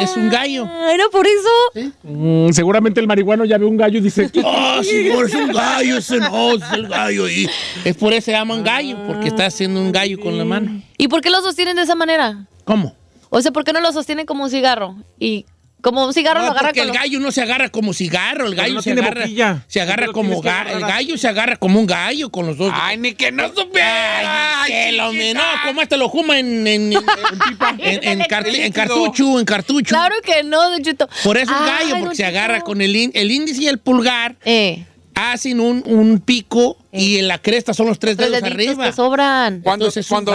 Es 0.00 0.16
un 0.16 0.28
gallo. 0.28 0.68
¿Era 0.92 1.04
por 1.10 1.26
eso? 1.26 1.90
Mm, 2.02 2.50
seguramente 2.52 3.00
el 3.00 3.06
marihuano 3.06 3.44
ya 3.44 3.58
ve 3.58 3.64
un 3.64 3.76
gallo 3.76 3.98
y 3.98 4.00
dice, 4.02 4.30
Oh, 4.44 4.82
señor, 4.82 5.26
es 5.26 5.34
un 5.34 5.52
gallo, 5.52 5.98
ese 5.98 6.18
no, 6.18 6.52
es 6.54 6.62
el 6.72 6.88
gallo 6.88 7.26
ahí. 7.26 7.48
Es 7.84 7.96
por 7.96 8.12
eso 8.12 8.26
se 8.26 8.32
llaman 8.32 8.62
gallo, 8.62 8.96
porque 9.06 9.28
está 9.28 9.46
haciendo 9.46 9.80
un 9.80 9.92
gallo 9.92 10.18
con 10.20 10.36
la 10.38 10.44
mano. 10.44 10.82
¿Y 10.96 11.08
por 11.08 11.20
qué 11.20 11.30
lo 11.30 11.40
sostienen 11.42 11.76
de 11.76 11.82
esa 11.82 11.94
manera? 11.94 12.46
¿Cómo? 12.64 12.94
O 13.30 13.40
sea, 13.40 13.52
¿por 13.52 13.64
qué 13.64 13.72
no 13.72 13.80
lo 13.80 13.92
sostienen 13.92 14.26
como 14.26 14.44
un 14.44 14.50
cigarro? 14.50 14.96
Y 15.18 15.46
como 15.84 16.04
un 16.04 16.12
cigarro 16.12 16.40
No, 16.40 16.46
lo 16.46 16.50
agarra 16.52 16.68
porque 16.70 16.80
con 16.80 16.88
el 16.88 16.94
los- 16.94 17.02
gallo 17.02 17.20
no 17.20 17.30
se 17.30 17.42
agarra 17.42 17.68
como 17.68 17.92
cigarro, 17.94 18.46
el 18.48 18.56
gallo 18.56 18.74
no 18.74 18.82
se 18.82 18.90
tiene 18.90 19.02
agarra, 19.02 19.20
boquilla. 19.22 19.64
se 19.68 19.80
agarra 19.80 20.06
como 20.08 20.34
el 20.42 20.80
gallo 20.80 21.16
se 21.16 21.28
agarra 21.28 21.56
como 21.56 21.78
un 21.78 21.86
gallo 21.86 22.30
con 22.30 22.46
los 22.46 22.56
dos. 22.56 22.72
Ay, 22.74 22.96
ni 22.96 23.12
que 23.14 23.30
no 23.30 23.46
supiera. 23.54 24.62
Ay, 24.62 24.72
que 24.72 24.92
lo 24.92 25.12
no, 25.12 25.42
como 25.66 25.80
este 25.82 25.96
lo 25.96 26.08
juma 26.08 26.38
en 26.40 26.66
en, 26.66 26.92
en, 26.92 26.98
en- 27.78 28.04
en 28.20 28.24
car- 28.28 28.46
El 28.48 28.54
en 28.56 28.62
líquido. 28.64 28.72
cartucho, 28.86 29.38
en 29.38 29.44
cartucho. 29.44 29.94
Claro 29.94 30.14
que 30.24 30.42
no, 30.42 30.70
Don. 30.70 30.82
Por 31.22 31.36
eso 31.36 31.52
es 31.54 31.60
gallo, 31.60 31.96
porque 32.00 32.16
se 32.16 32.24
agarra 32.24 32.60
con 32.62 32.80
el, 32.80 33.10
el 33.14 33.30
índice 33.30 33.62
y 33.62 33.68
el 33.68 33.78
pulgar, 33.78 34.36
Eh, 34.44 34.84
hacen 35.14 35.60
un, 35.60 35.82
un 35.86 36.20
pico 36.20 36.76
y 36.92 37.18
en 37.18 37.28
la 37.28 37.38
cresta 37.38 37.72
son 37.74 37.86
los 37.86 37.98
tres 37.98 38.16
dedos 38.16 38.42
arriba. 38.42 38.86
que 38.86 38.92
sobran. 38.92 39.60
Cuando, 39.62 39.86
Entonces 39.86 40.06
es 40.06 40.10
un 40.10 40.24
cuando 40.24 40.32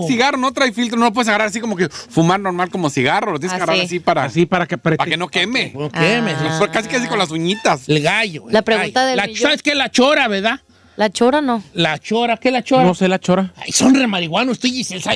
un 0.00 0.08
cigarro 0.08 0.38
no 0.38 0.52
trae 0.52 0.72
filtro, 0.72 0.98
no 0.98 1.06
lo 1.06 1.12
puedes 1.12 1.28
agarrar 1.28 1.48
así 1.48 1.60
como 1.60 1.76
que 1.76 1.88
fumar 1.88 2.40
normal 2.40 2.70
como 2.70 2.90
cigarro. 2.90 3.32
Lo 3.32 3.38
tienes 3.38 3.52
que 3.52 3.60
Ah, 3.60 3.64
agarrar 3.64 3.76
sí. 3.76 3.86
así 3.86 4.00
para, 4.00 4.24
así 4.24 4.46
para 4.46 4.66
que 4.66 4.78
para 4.78 4.96
que 4.96 5.16
no 5.16 5.28
queme. 5.28 5.70
¿Por 5.74 5.90
qué? 5.92 6.20
Me- 6.22 6.32
Ah. 6.32 6.56
Pues 6.58 6.70
Casi 6.70 6.88
casi 6.88 7.06
con 7.08 7.18
las 7.18 7.30
uñitas. 7.30 7.88
El 7.88 8.00
gallo. 8.02 8.44
el 8.46 8.52
La 8.52 8.62
pregunta 8.62 9.04
gallo. 9.04 9.22
del 9.22 9.32
La-. 9.34 9.40
¿Sabes 9.40 9.62
qué 9.62 9.70
es 9.70 9.76
la 9.76 9.90
chora, 9.90 10.28
verdad? 10.28 10.60
La 10.96 11.08
chora 11.10 11.40
no. 11.40 11.62
La 11.72 11.98
chora, 11.98 12.36
¿qué 12.36 12.48
es 12.48 12.52
la 12.52 12.62
chora? 12.62 12.84
No 12.84 12.94
sé 12.94 13.08
la 13.08 13.18
chora. 13.18 13.52
Ay, 13.56 13.72
son 13.72 13.94
re 13.94 14.06
marihuanos, 14.06 14.58
tú 14.58 14.66
y 14.66 14.72
Giselle. 14.72 15.02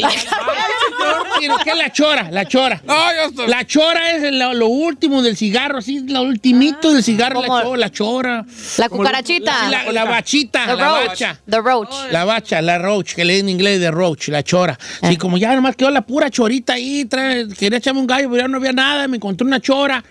Señor. 1.40 1.60
¿Qué 1.64 1.70
es 1.70 1.76
la 1.76 1.92
chora? 1.92 2.28
La 2.30 2.46
chora. 2.46 2.80
No, 2.84 2.94
yo 2.94 3.28
estoy- 3.30 3.48
La 3.48 3.66
chora 3.66 4.10
es 4.12 4.32
lo, 4.32 4.54
lo 4.54 4.68
último 4.68 5.22
del 5.22 5.36
cigarro, 5.36 5.78
así, 5.78 6.00
lo 6.08 6.22
ultimito 6.22 6.92
del 6.92 7.02
cigarro, 7.02 7.40
la 7.42 7.48
chora, 7.62 7.76
la 7.78 7.90
chora. 7.90 8.46
La 8.78 8.88
cucarachita. 8.88 9.68
La, 9.70 9.92
la 9.92 10.04
bachita, 10.04 10.66
The 10.66 10.76
la 10.76 10.88
roach. 10.88 11.06
bacha. 11.08 11.40
The 11.48 11.60
roach. 11.60 11.94
La 12.10 12.24
bacha, 12.24 12.62
la 12.62 12.78
roach, 12.78 13.14
que 13.14 13.24
lee 13.24 13.38
en 13.40 13.48
inglés 13.48 13.80
de 13.80 13.90
roach, 13.90 14.28
la 14.28 14.42
chora. 14.42 14.78
Sí, 15.08 15.16
como 15.16 15.36
ya 15.38 15.54
nomás 15.54 15.76
quedó 15.76 15.90
la 15.90 16.02
pura 16.02 16.30
chorita 16.30 16.74
ahí, 16.74 17.04
trae- 17.04 17.48
quería 17.56 17.78
echarme 17.78 18.00
un 18.00 18.06
gallo, 18.06 18.28
pero 18.30 18.42
ya 18.42 18.48
no 18.48 18.56
había 18.58 18.72
nada, 18.72 19.06
me 19.08 19.16
encontré 19.16 19.46
una 19.46 19.60
chora. 19.60 20.02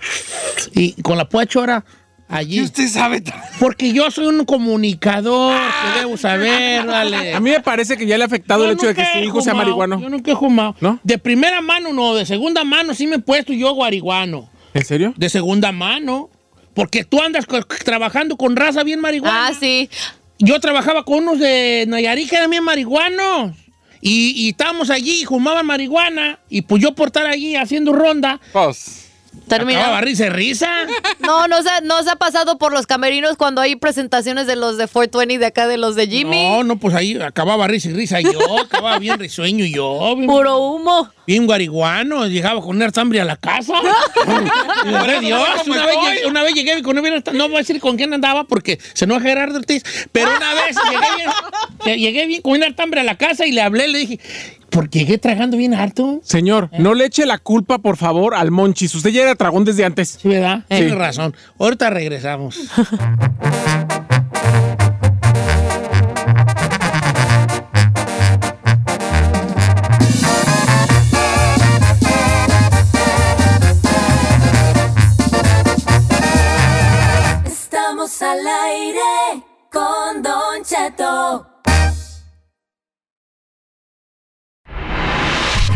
Y 0.74 1.02
con 1.02 1.18
la 1.18 1.28
pura 1.28 1.46
chora, 1.46 1.84
¿Qué 2.28 2.36
allí. 2.36 2.62
usted 2.62 2.88
sabe? 2.88 3.24
Porque 3.60 3.94
yo 3.94 4.10
soy 4.12 4.26
un 4.26 4.46
comunicador, 4.46 5.56
que 5.94 6.00
debo 6.00 6.18
saber, 6.18 6.86
dale. 6.86 7.34
A 7.34 7.40
mí 7.40 7.52
me 7.52 7.60
parece 7.60 7.98
que 7.98 8.06
ya 8.06 8.18
le 8.18 8.24
ha 8.24 8.28
afectado 8.28 8.64
Yo 8.64 8.72
el 8.72 8.78
hecho 8.78 8.88
de 8.88 8.96
que 8.96 9.06
su 9.14 9.20
hijo 9.20 9.42
sea 9.42 9.54
marihuano. 9.54 10.02
Yo 10.02 10.10
nunca 10.10 10.32
he 10.32 10.36
fumado. 10.36 10.76
¿No? 10.82 11.00
De 11.04 11.18
primera 11.18 11.62
mano 11.62 11.94
no, 11.94 12.16
de 12.16 12.26
segunda 12.26 12.64
mano 12.64 12.94
sí 12.94 13.08
me 13.08 13.18
he 13.18 13.20
puesto 13.20 13.54
yo 13.54 13.74
guariguano. 13.74 14.50
¿En 14.74 14.84
serio? 14.86 15.14
De 15.16 15.30
segunda 15.30 15.72
mano. 15.72 16.30
Porque 16.74 17.06
tú 17.06 17.22
andas 17.22 17.46
trabajando 17.86 18.36
con 18.36 18.56
raza 18.56 18.84
bien 18.84 19.00
marihuana. 19.00 19.48
Ah, 19.48 19.54
sí. 19.58 19.90
Yo 20.40 20.60
trabajaba 20.60 21.06
con 21.06 21.20
unos 21.20 21.40
de 21.40 21.86
Nayarit 21.88 22.30
que 22.30 22.36
eran 22.36 22.50
bien 22.50 22.64
marihuanos. 22.64 23.56
Y, 24.02 24.32
y 24.36 24.50
estábamos 24.50 24.90
allí 24.90 25.22
y 25.22 25.26
fumaban 25.26 25.66
marihuana. 25.66 26.40
Y 26.50 26.64
pues 26.64 26.82
yo 26.84 26.94
por 26.94 27.08
estar 27.08 27.26
allí 27.26 27.56
haciendo 27.56 27.94
ronda, 27.94 28.42
Pues, 28.52 29.05
Termina. 29.48 29.80
acababa 29.82 30.02
de 30.02 30.06
risa, 30.08 30.30
risa. 30.30 30.70
No, 31.20 31.48
no 31.48 31.62
se, 31.62 31.70
ha- 31.70 31.82
no 31.82 32.02
se 32.04 32.10
ha 32.10 32.16
pasado 32.16 32.58
por 32.58 32.74
los 32.74 32.88
camerinos 32.88 33.38
cuando 33.38 33.62
hay 33.62 33.76
presentaciones 33.76 34.48
de 34.48 34.56
los 34.56 34.78
de 34.78 34.88
420 34.88 35.38
de 35.40 35.46
acá 35.46 35.68
de 35.68 35.78
los 35.78 35.96
de 35.96 36.08
Jimmy. 36.08 36.44
No, 36.50 36.64
no, 36.64 36.78
pues 36.78 36.96
ahí 36.96 37.20
acababa 37.22 37.68
risa 37.68 37.90
y 37.90 37.94
risa 37.94 38.22
yo. 38.22 38.40
acababa 38.60 38.98
bien 39.00 39.20
risueño 39.20 39.66
yo. 39.66 40.16
Bien, 40.16 40.28
Puro 40.28 40.58
humo. 40.60 41.10
bien 41.28 41.46
guariguano. 41.46 42.26
Llegaba 42.28 42.62
con 42.62 42.76
un 42.82 42.92
hambre 42.96 43.22
a 43.22 43.26
la 43.26 43.36
casa. 43.38 43.74
Dios, 45.22 45.48
¿Cómo 45.64 45.74
una 45.74 45.86
vez, 45.86 45.96
llegué, 46.04 46.28
una 46.28 46.44
vez 46.44 46.54
llegué 46.54 46.82
con 46.84 46.98
un 46.98 47.24
no 47.34 47.48
voy 47.48 47.56
a 47.56 47.60
decir 47.60 47.80
con 47.80 47.98
quién 47.98 48.14
andaba 48.14 48.44
porque 48.46 48.80
se 48.94 49.06
enoja 49.06 49.22
Gerardo 49.22 49.58
Ortiz, 49.58 49.84
pero 50.12 50.30
una 50.36 50.54
vez 50.54 50.76
llegué 50.90 51.06
bien, 51.86 52.00
llegué 52.00 52.26
bien 52.28 52.42
con 52.42 52.54
un 52.54 52.64
hambre 52.78 53.02
a 53.02 53.04
la 53.04 53.16
casa 53.18 53.46
y 53.46 53.52
le 53.52 53.62
hablé, 53.62 53.88
le 53.88 54.00
dije, 54.00 54.20
porque 54.76 55.00
llegué 55.00 55.18
tragando 55.18 55.56
bien 55.56 55.74
harto. 55.74 56.20
Señor, 56.22 56.70
no 56.78 56.94
le 56.94 57.06
eche 57.06 57.26
la 57.26 57.38
culpa, 57.38 57.78
por 57.78 57.96
favor, 57.96 58.36
al 58.36 58.52
Monchis. 58.52 58.94
Usted 58.94 59.10
ya 59.10 59.22
era 59.24 59.36
tragón 59.36 59.64
desde 59.64 59.86
antes. 59.86 60.20
Sí, 60.22 60.28
¿verdad? 60.28 60.60
Sí. 60.70 60.76
Tienes 60.76 60.96
razón. 60.96 61.34
Ahorita 61.58 61.90
regresamos. 61.90 62.60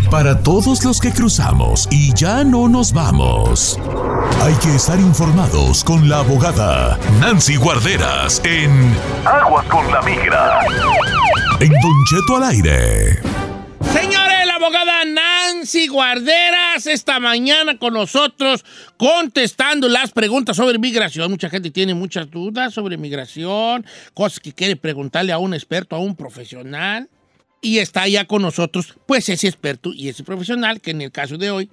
Para 0.10 0.42
todos 0.42 0.84
los 0.84 1.00
que 1.00 1.12
cruzamos 1.12 1.88
y 1.92 2.12
ya 2.16 2.44
no 2.44 2.68
nos 2.68 2.94
vamos. 2.94 3.78
Hay 4.42 4.56
que 4.56 4.76
estar 4.76 5.00
informados 5.00 5.84
con 5.84 6.10
la 6.10 6.20
abogada 6.20 6.98
Nancy 7.20 7.58
Guarderas 7.58 8.42
en 8.44 8.92
Aguas 9.24 9.68
con 9.68 9.92
la 9.92 10.02
Migra. 10.02 10.62
En 11.60 11.70
Don 11.70 12.06
Cheto 12.10 12.38
al 12.38 12.44
aire. 12.46 13.20
Señores, 13.94 14.48
la 14.48 14.56
abogada 14.56 15.06
Nancy 15.06 15.88
Guarderas 15.88 16.88
esta 16.88 17.20
mañana 17.20 17.78
con 17.78 17.94
nosotros 17.94 18.66
contestando 18.98 19.88
las 19.88 20.12
preguntas 20.12 20.58
sobre 20.58 20.80
migración. 20.80 21.30
Mucha 21.30 21.52
gente 21.52 21.70
tiene 21.70 21.94
muchas 21.94 22.32
dudas 22.32 22.74
sobre 22.74 22.98
migración, 22.98 23.86
cosas 24.16 24.40
que 24.40 24.54
quiere 24.54 24.76
preguntarle 24.76 25.34
a 25.34 25.38
un 25.38 25.54
experto, 25.54 25.96
a 25.96 26.00
un 26.00 26.16
profesional. 26.16 27.08
Y 27.62 27.80
está 27.80 28.08
ya 28.08 28.26
con 28.26 28.42
nosotros, 28.42 28.96
pues 29.06 29.28
ese 29.30 29.48
experto 29.48 29.92
y 29.94 30.08
ese 30.10 30.24
profesional, 30.24 30.80
que 30.80 30.92
en 30.92 31.02
el 31.02 31.12
caso 31.12 31.38
de 31.38 31.52
hoy, 31.52 31.70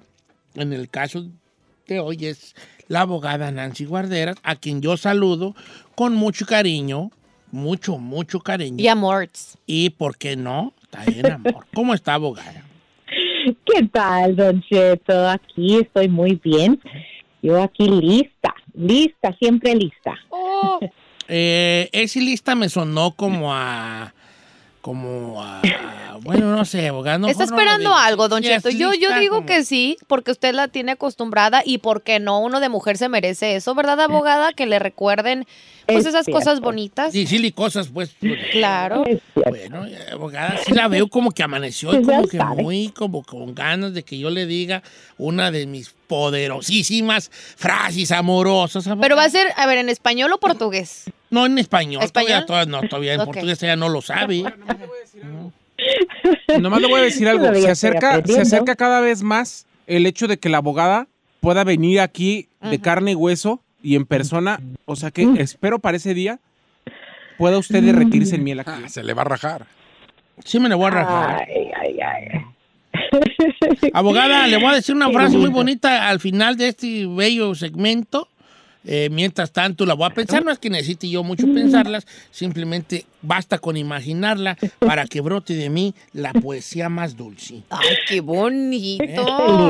en 0.55 0.73
el 0.73 0.89
caso 0.89 1.25
de 1.87 1.99
hoy 1.99 2.25
es 2.25 2.55
la 2.87 3.01
abogada 3.01 3.51
Nancy 3.51 3.85
Guarderas, 3.85 4.37
a 4.43 4.55
quien 4.55 4.81
yo 4.81 4.97
saludo 4.97 5.55
con 5.95 6.13
mucho 6.15 6.45
cariño, 6.45 7.11
mucho, 7.51 7.97
mucho 7.97 8.39
cariño. 8.39 8.83
Y 8.83 8.87
amorts. 8.87 9.57
Y, 9.65 9.91
¿por 9.91 10.17
qué 10.17 10.35
no? 10.35 10.73
Está 10.83 11.03
en 11.05 11.31
amor. 11.31 11.65
¿Cómo 11.73 11.93
está, 11.93 12.15
abogada? 12.15 12.63
¿Qué 13.65 13.87
tal, 13.91 14.35
Don 14.35 14.61
Cheto? 14.63 15.29
Aquí 15.29 15.77
estoy 15.77 16.09
muy 16.09 16.39
bien. 16.43 16.81
Yo 17.41 17.61
aquí 17.61 17.87
lista, 17.87 18.53
lista, 18.73 19.35
siempre 19.39 19.75
lista. 19.75 20.15
Eh, 21.29 21.89
ese 21.91 22.21
lista 22.21 22.55
me 22.55 22.69
sonó 22.69 23.11
como 23.11 23.53
a 23.53 24.13
como 24.87 25.43
a- 25.43 25.61
bueno, 26.21 26.55
no 26.55 26.63
sé, 26.63 26.87
abogada. 26.87 27.17
no, 27.17 27.27
Está 27.27 27.45
no 27.45 27.51
esperando 27.55 27.93
algo, 27.93 28.29
don 28.29 28.41
Sí, 28.41 28.47
Cheto. 28.47 28.71
sí 28.71 28.77
Yo, 28.77 28.93
yo 28.93 29.19
digo 29.19 29.35
como- 29.35 29.45
que 29.47 29.65
sí, 29.65 29.97
porque 30.07 30.31
usted 30.31 30.53
la 30.53 30.69
tiene 30.69 30.93
acostumbrada 30.93 31.61
y 31.65 31.79
porque 31.79 32.19
no, 32.21 32.39
uno 32.39 32.61
de 32.61 32.69
mujer 32.69 32.97
se 32.97 33.09
merece 33.09 33.55
eso, 33.57 33.75
¿verdad, 33.75 33.99
abogada? 33.99 34.53
Que 34.53 34.65
le 34.65 34.79
recuerden 34.79 35.45
pues 35.87 35.99
Es 35.99 36.05
esas 36.07 36.25
cierto. 36.25 36.39
cosas 36.39 36.59
bonitas. 36.61 37.11
Decirle 37.13 37.51
cosas, 37.53 37.87
pues. 37.93 38.15
Claro. 38.51 39.03
Bueno, 39.35 39.85
eh, 39.85 39.97
abogada, 40.11 40.57
sí 40.65 40.73
la 40.73 40.87
veo 40.87 41.07
como 41.09 41.31
que 41.31 41.43
amaneció 41.43 41.93
y 41.93 42.03
Pues 42.03 42.17
como 42.17 42.27
que 42.27 42.61
muy 42.63 42.89
como 42.89 43.23
con 43.23 43.53
ganas 43.55 43.93
de 43.93 44.03
que 44.03 44.17
yo 44.17 44.29
le 44.29 44.45
diga 44.45 44.83
una 45.17 45.51
de 45.51 45.65
mis 45.65 45.93
poderosísimas 46.07 47.29
frases 47.57 48.11
amorosas. 48.11 48.87
Pero 49.01 49.15
va 49.15 49.23
a 49.25 49.29
ser, 49.29 49.47
a 49.57 49.65
ver, 49.65 49.77
¿en 49.79 49.89
español 49.89 50.31
o 50.33 50.39
portugués? 50.39 51.05
No 51.29 51.45
en 51.45 51.57
español, 51.57 52.03
¿Español? 52.03 52.45
Todavía, 52.45 52.67
todavía 52.67 52.81
no, 52.81 52.87
todavía 52.87 53.13
en 53.15 53.25
portugués 53.25 53.61
ella 53.63 53.75
no 53.75 53.89
lo 53.89 54.01
sabe. 54.01 54.43
Nomás 56.59 56.81
le 56.81 56.87
voy 56.87 57.01
a 57.01 57.03
decir 57.03 57.27
algo. 57.27 57.53
Se 57.53 57.69
acerca, 57.69 58.21
se 58.25 58.41
acerca 58.41 58.75
cada 58.75 59.01
vez 59.01 59.23
más 59.23 59.65
el 59.87 60.05
hecho 60.05 60.27
de 60.27 60.37
que 60.37 60.49
la 60.49 60.57
abogada 60.57 61.07
pueda 61.39 61.63
venir 61.63 61.99
aquí 61.99 62.47
de 62.61 62.79
carne 62.79 63.11
y 63.11 63.15
hueso 63.15 63.61
y 63.83 63.95
en 63.95 64.05
persona. 64.05 64.59
O 64.85 64.95
sea 64.95 65.11
que 65.11 65.27
espero 65.37 65.79
para 65.79 65.97
ese 65.97 66.13
día 66.13 66.39
pueda 67.37 67.57
usted 67.57 67.83
derretirse 67.83 68.35
en 68.35 68.43
miel 68.43 68.59
aquí. 68.61 68.71
Ah, 68.73 68.89
se 68.89 69.03
le 69.03 69.13
va 69.13 69.21
a 69.21 69.25
rajar. 69.25 69.65
Sí 70.43 70.59
me 70.59 70.69
la 70.69 70.75
voy 70.75 70.87
a 70.87 70.91
rajar. 70.91 71.47
Ay, 71.47 71.71
ay, 71.79 71.99
ay. 71.99 72.41
Abogada, 73.93 74.47
le 74.47 74.57
voy 74.57 74.67
a 74.67 74.75
decir 74.75 74.95
una 74.95 75.09
frase 75.09 75.37
muy 75.37 75.49
bonita 75.49 76.07
al 76.09 76.19
final 76.19 76.57
de 76.57 76.69
este 76.69 77.05
bello 77.07 77.53
segmento. 77.55 78.27
Eh, 78.89 79.09
mientras 79.11 79.51
tanto, 79.51 79.85
la 79.85 79.93
voy 79.93 80.07
a 80.07 80.13
pensar. 80.13 80.45
No 80.45 80.51
es 80.51 80.59
que 80.59 80.69
necesite 80.69 81.09
yo 81.09 81.21
mucho 81.21 81.45
pensarlas, 81.53 82.07
simplemente 82.31 83.05
basta 83.21 83.59
con 83.59 83.75
imaginarla 83.75 84.57
para 84.79 85.05
que 85.05 85.19
brote 85.19 85.55
de 85.55 85.69
mí 85.69 85.93
la 86.13 86.31
poesía 86.31 86.87
más 86.87 87.17
dulce. 87.17 87.63
Ay, 87.69 87.95
qué 88.07 88.21
bonito. 88.21 89.25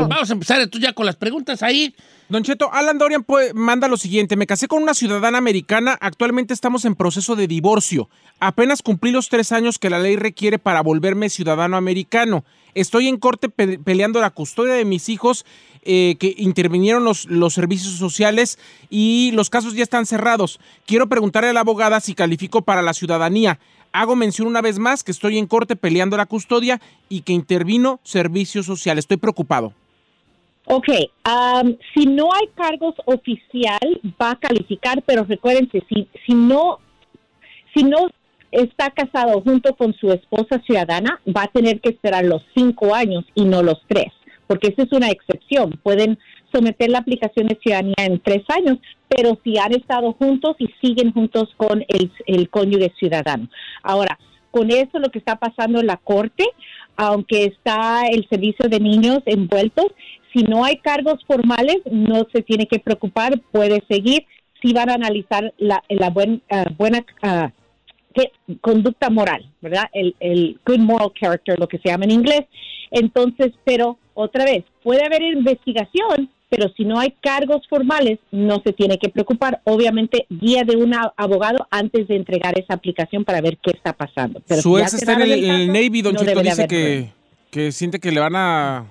Vamos 0.08 0.30
a 0.30 0.34
empezar 0.34 0.62
entonces 0.62 0.88
ya 0.88 0.94
con 0.94 1.08
las 1.08 1.16
preguntas 1.16 1.64
ahí. 1.64 1.96
Don 2.30 2.44
Cheto, 2.44 2.70
Alan 2.74 2.98
Dorian 2.98 3.26
manda 3.54 3.88
lo 3.88 3.96
siguiente. 3.96 4.36
Me 4.36 4.48
casé 4.48 4.68
con 4.68 4.84
una 4.84 4.94
ciudadana 4.94 5.38
americana. 5.38 5.98
Actualmente 6.02 6.54
estamos 6.54 6.84
en 6.84 6.96
proceso 6.96 7.38
de 7.38 7.48
divorcio. 7.48 8.10
Apenas 8.42 8.82
cumplí 8.82 9.12
los 9.12 9.30
tres 9.30 9.54
años 9.54 9.80
que 9.80 9.90
la 9.90 10.00
ley 10.00 10.18
requiere 10.18 10.60
para 10.60 10.82
volverme 10.82 11.30
ciudadano 11.30 11.78
americano. 11.78 12.44
Estoy 12.76 13.08
en 13.08 13.16
corte 13.16 13.48
pe- 13.48 13.80
peleando 13.80 14.20
la 14.20 14.30
custodia 14.32 14.74
de 14.74 14.84
mis 14.84 15.08
hijos 15.08 15.46
eh, 15.84 16.18
que 16.20 16.36
intervinieron 16.38 17.06
los, 17.06 17.28
los 17.28 17.54
servicios 17.54 17.94
sociales 17.94 18.60
y 18.90 19.32
los 19.34 19.50
casos 19.50 19.74
ya 19.74 19.84
están 19.84 20.06
cerrados. 20.06 20.60
Quiero 20.86 21.08
preguntarle 21.08 21.52
a 21.52 21.54
la 21.54 21.62
abogada 21.62 22.02
si 22.02 22.14
califico 22.14 22.62
para 22.62 22.82
la 22.82 22.94
ciudadanía. 22.94 23.58
Hago 23.94 24.18
mención 24.18 24.50
una 24.50 24.62
vez 24.62 24.80
más 24.80 25.06
que 25.06 25.12
estoy 25.14 25.38
en 25.38 25.48
corte 25.48 25.78
peleando 25.78 26.18
la 26.18 26.26
custodia 26.26 26.82
y 27.08 27.22
que 27.22 27.32
intervino 27.32 28.02
servicios 28.04 28.66
sociales. 28.66 29.04
Estoy 29.04 29.16
preocupado. 29.16 29.72
Ok, 30.70 30.90
am, 31.24 31.78
si 31.94 32.06
no 32.06 32.26
hay 32.34 32.48
cargos 32.54 32.94
oficial, 33.06 34.02
va 34.22 34.32
a 34.32 34.40
calificar, 34.40 35.02
pero 35.06 35.24
recuérdense, 35.24 35.82
si, 35.88 36.10
si 36.26 36.34
no, 36.34 36.80
si 37.74 37.84
no 37.84 38.08
está 38.52 38.92
casado 38.92 39.42
junto 39.42 39.74
con 39.76 39.94
su 39.94 40.12
esposa 40.12 40.62
ciudadana, 40.66 41.22
va 41.26 41.44
a 41.44 41.52
tener 41.52 41.80
que 41.80 41.92
esperar 41.92 42.26
los 42.26 42.44
cinco 42.54 42.94
años 42.94 43.24
y 43.34 43.46
no 43.46 43.64
los 43.64 43.82
tres, 43.88 44.12
porque 44.46 44.68
esa 44.68 44.84
es 44.84 44.92
una 44.92 45.08
excepción. 45.10 45.80
Pueden 45.84 46.20
someter 46.54 46.90
la 46.90 47.00
aplicación 47.00 47.48
de 47.48 47.58
ciudadanía 47.62 47.96
en 48.00 48.20
tres 48.20 48.44
años, 48.50 48.78
pero 49.08 49.40
si 49.46 49.58
han 49.58 49.74
estado 49.74 50.12
juntos 50.14 50.58
y 50.60 50.68
siguen 50.82 51.14
juntos 51.14 51.48
con 51.56 51.86
el, 51.88 52.12
el 52.26 52.50
cónyuge 52.50 52.92
ciudadano. 53.00 53.48
Ahora, 53.84 54.20
con 54.52 54.70
eso 54.70 55.00
lo 55.00 55.12
que 55.12 55.20
está 55.20 55.38
pasando 55.38 55.80
en 55.80 55.88
la 55.88 55.98
corte, 55.98 56.44
aunque 56.98 57.46
está 57.46 58.08
el 58.12 58.28
servicio 58.28 58.68
de 58.68 58.80
niños 58.80 59.20
envueltos, 59.26 59.88
si 60.38 60.44
no 60.44 60.64
hay 60.64 60.78
cargos 60.78 61.24
formales, 61.26 61.78
no 61.90 62.28
se 62.32 62.44
tiene 62.44 62.68
que 62.68 62.78
preocupar, 62.80 63.40
puede 63.52 63.84
seguir. 63.90 64.26
Si 64.62 64.72
van 64.74 64.90
a 64.90 64.94
analizar 64.94 65.54
la, 65.58 65.84
la 65.90 66.10
buen- 66.12 66.42
ah, 66.52 66.66
buena 66.78 67.04
¿qué? 68.14 68.32
conducta 68.62 69.10
moral, 69.10 69.50
¿verdad? 69.62 69.86
El, 69.94 70.16
el 70.20 70.60
good 70.66 70.80
moral 70.80 71.12
character, 71.20 71.60
lo 71.60 71.68
que 71.68 71.78
se 71.80 71.90
llama 71.90 72.06
en 72.06 72.12
inglés. 72.12 72.42
Entonces, 72.92 73.54
pero 73.64 73.98
otra 74.14 74.46
vez, 74.46 74.64
puede 74.84 75.04
haber 75.06 75.22
investigación, 75.22 76.30
pero 76.50 76.70
si 76.78 76.86
no 76.86 77.00
hay 77.00 77.14
cargos 77.22 77.68
formales, 77.68 78.20
no 78.32 78.62
se 78.64 78.74
tiene 78.74 78.98
que 78.98 79.10
preocupar. 79.10 79.62
Obviamente, 79.66 80.26
guía 80.30 80.64
de 80.64 80.76
un 80.76 80.94
abogado 81.18 81.68
antes 81.70 82.08
de 82.08 82.16
entregar 82.16 82.58
esa 82.60 82.76
aplicación 82.76 83.26
para 83.26 83.42
ver 83.42 83.58
qué 83.58 83.72
está 83.72 83.94
pasando. 83.94 84.42
Pero 84.48 84.62
Su 84.62 84.76
si 84.78 84.82
ex 84.82 84.94
está 84.94 85.14
en 85.14 85.22
el, 85.22 85.68
Navy, 85.68 86.02
Don 86.02 86.14
no 86.14 86.42
dice 86.42 86.68
que, 86.68 87.10
que 87.52 87.72
siente 87.72 88.00
que 88.00 88.12
le 88.12 88.20
van 88.20 88.36
a... 88.36 88.86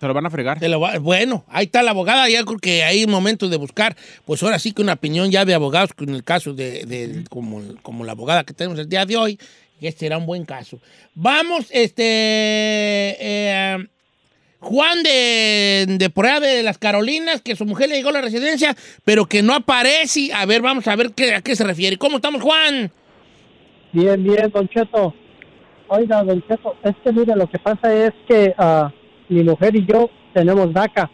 Se 0.00 0.06
lo 0.06 0.14
van 0.14 0.24
a 0.24 0.30
fregar. 0.30 0.58
Te 0.58 0.68
lo 0.70 0.80
va- 0.80 0.98
bueno, 0.98 1.44
ahí 1.48 1.66
está 1.66 1.82
la 1.82 1.90
abogada. 1.90 2.26
Ya 2.28 2.42
creo 2.44 2.58
que 2.58 2.82
hay 2.84 3.06
momentos 3.06 3.50
de 3.50 3.58
buscar, 3.58 3.94
pues 4.24 4.42
ahora 4.42 4.58
sí 4.58 4.72
que 4.72 4.80
una 4.80 4.94
opinión 4.94 5.30
ya 5.30 5.44
de 5.44 5.52
abogados, 5.54 5.90
en 6.00 6.14
el 6.14 6.24
caso 6.24 6.54
de, 6.54 6.84
de- 6.86 7.24
como, 7.28 7.60
como 7.82 8.04
la 8.04 8.12
abogada 8.12 8.44
que 8.44 8.54
tenemos 8.54 8.78
el 8.78 8.88
día 8.88 9.04
de 9.04 9.16
hoy, 9.18 9.36
que 9.78 9.88
este 9.88 10.00
será 10.06 10.16
un 10.18 10.24
buen 10.26 10.44
caso. 10.46 10.78
Vamos, 11.14 11.66
este. 11.70 12.02
eh, 13.20 13.86
Juan 14.62 15.02
de, 15.02 15.86
de 15.88 16.10
por 16.10 16.26
allá 16.26 16.40
de 16.40 16.62
las 16.62 16.76
Carolinas, 16.76 17.40
que 17.40 17.56
su 17.56 17.64
mujer 17.64 17.88
le 17.88 17.96
llegó 17.96 18.10
a 18.10 18.12
la 18.12 18.20
residencia, 18.20 18.76
pero 19.04 19.24
que 19.26 19.42
no 19.42 19.54
aparece. 19.54 20.32
A 20.34 20.44
ver, 20.44 20.60
vamos 20.60 20.86
a 20.86 20.96
ver 20.96 21.12
qué, 21.12 21.34
a 21.34 21.40
qué 21.40 21.56
se 21.56 21.64
refiere. 21.64 21.96
¿Cómo 21.96 22.16
estamos, 22.16 22.42
Juan? 22.42 22.90
Bien, 23.92 24.22
bien, 24.22 24.50
Don 24.50 24.68
Cheto. 24.68 25.14
Oiga, 25.88 26.22
Don 26.24 26.42
Cheto, 26.46 26.76
es 26.84 26.94
que 27.02 27.10
mire, 27.12 27.34
lo 27.36 27.48
que 27.48 27.58
pasa 27.58 27.92
es 27.94 28.12
que 28.28 28.54
ah, 28.58 28.92
mi 29.30 29.42
mujer 29.42 29.74
y 29.76 29.86
yo 29.86 30.10
tenemos 30.34 30.72
DACA, 30.72 31.10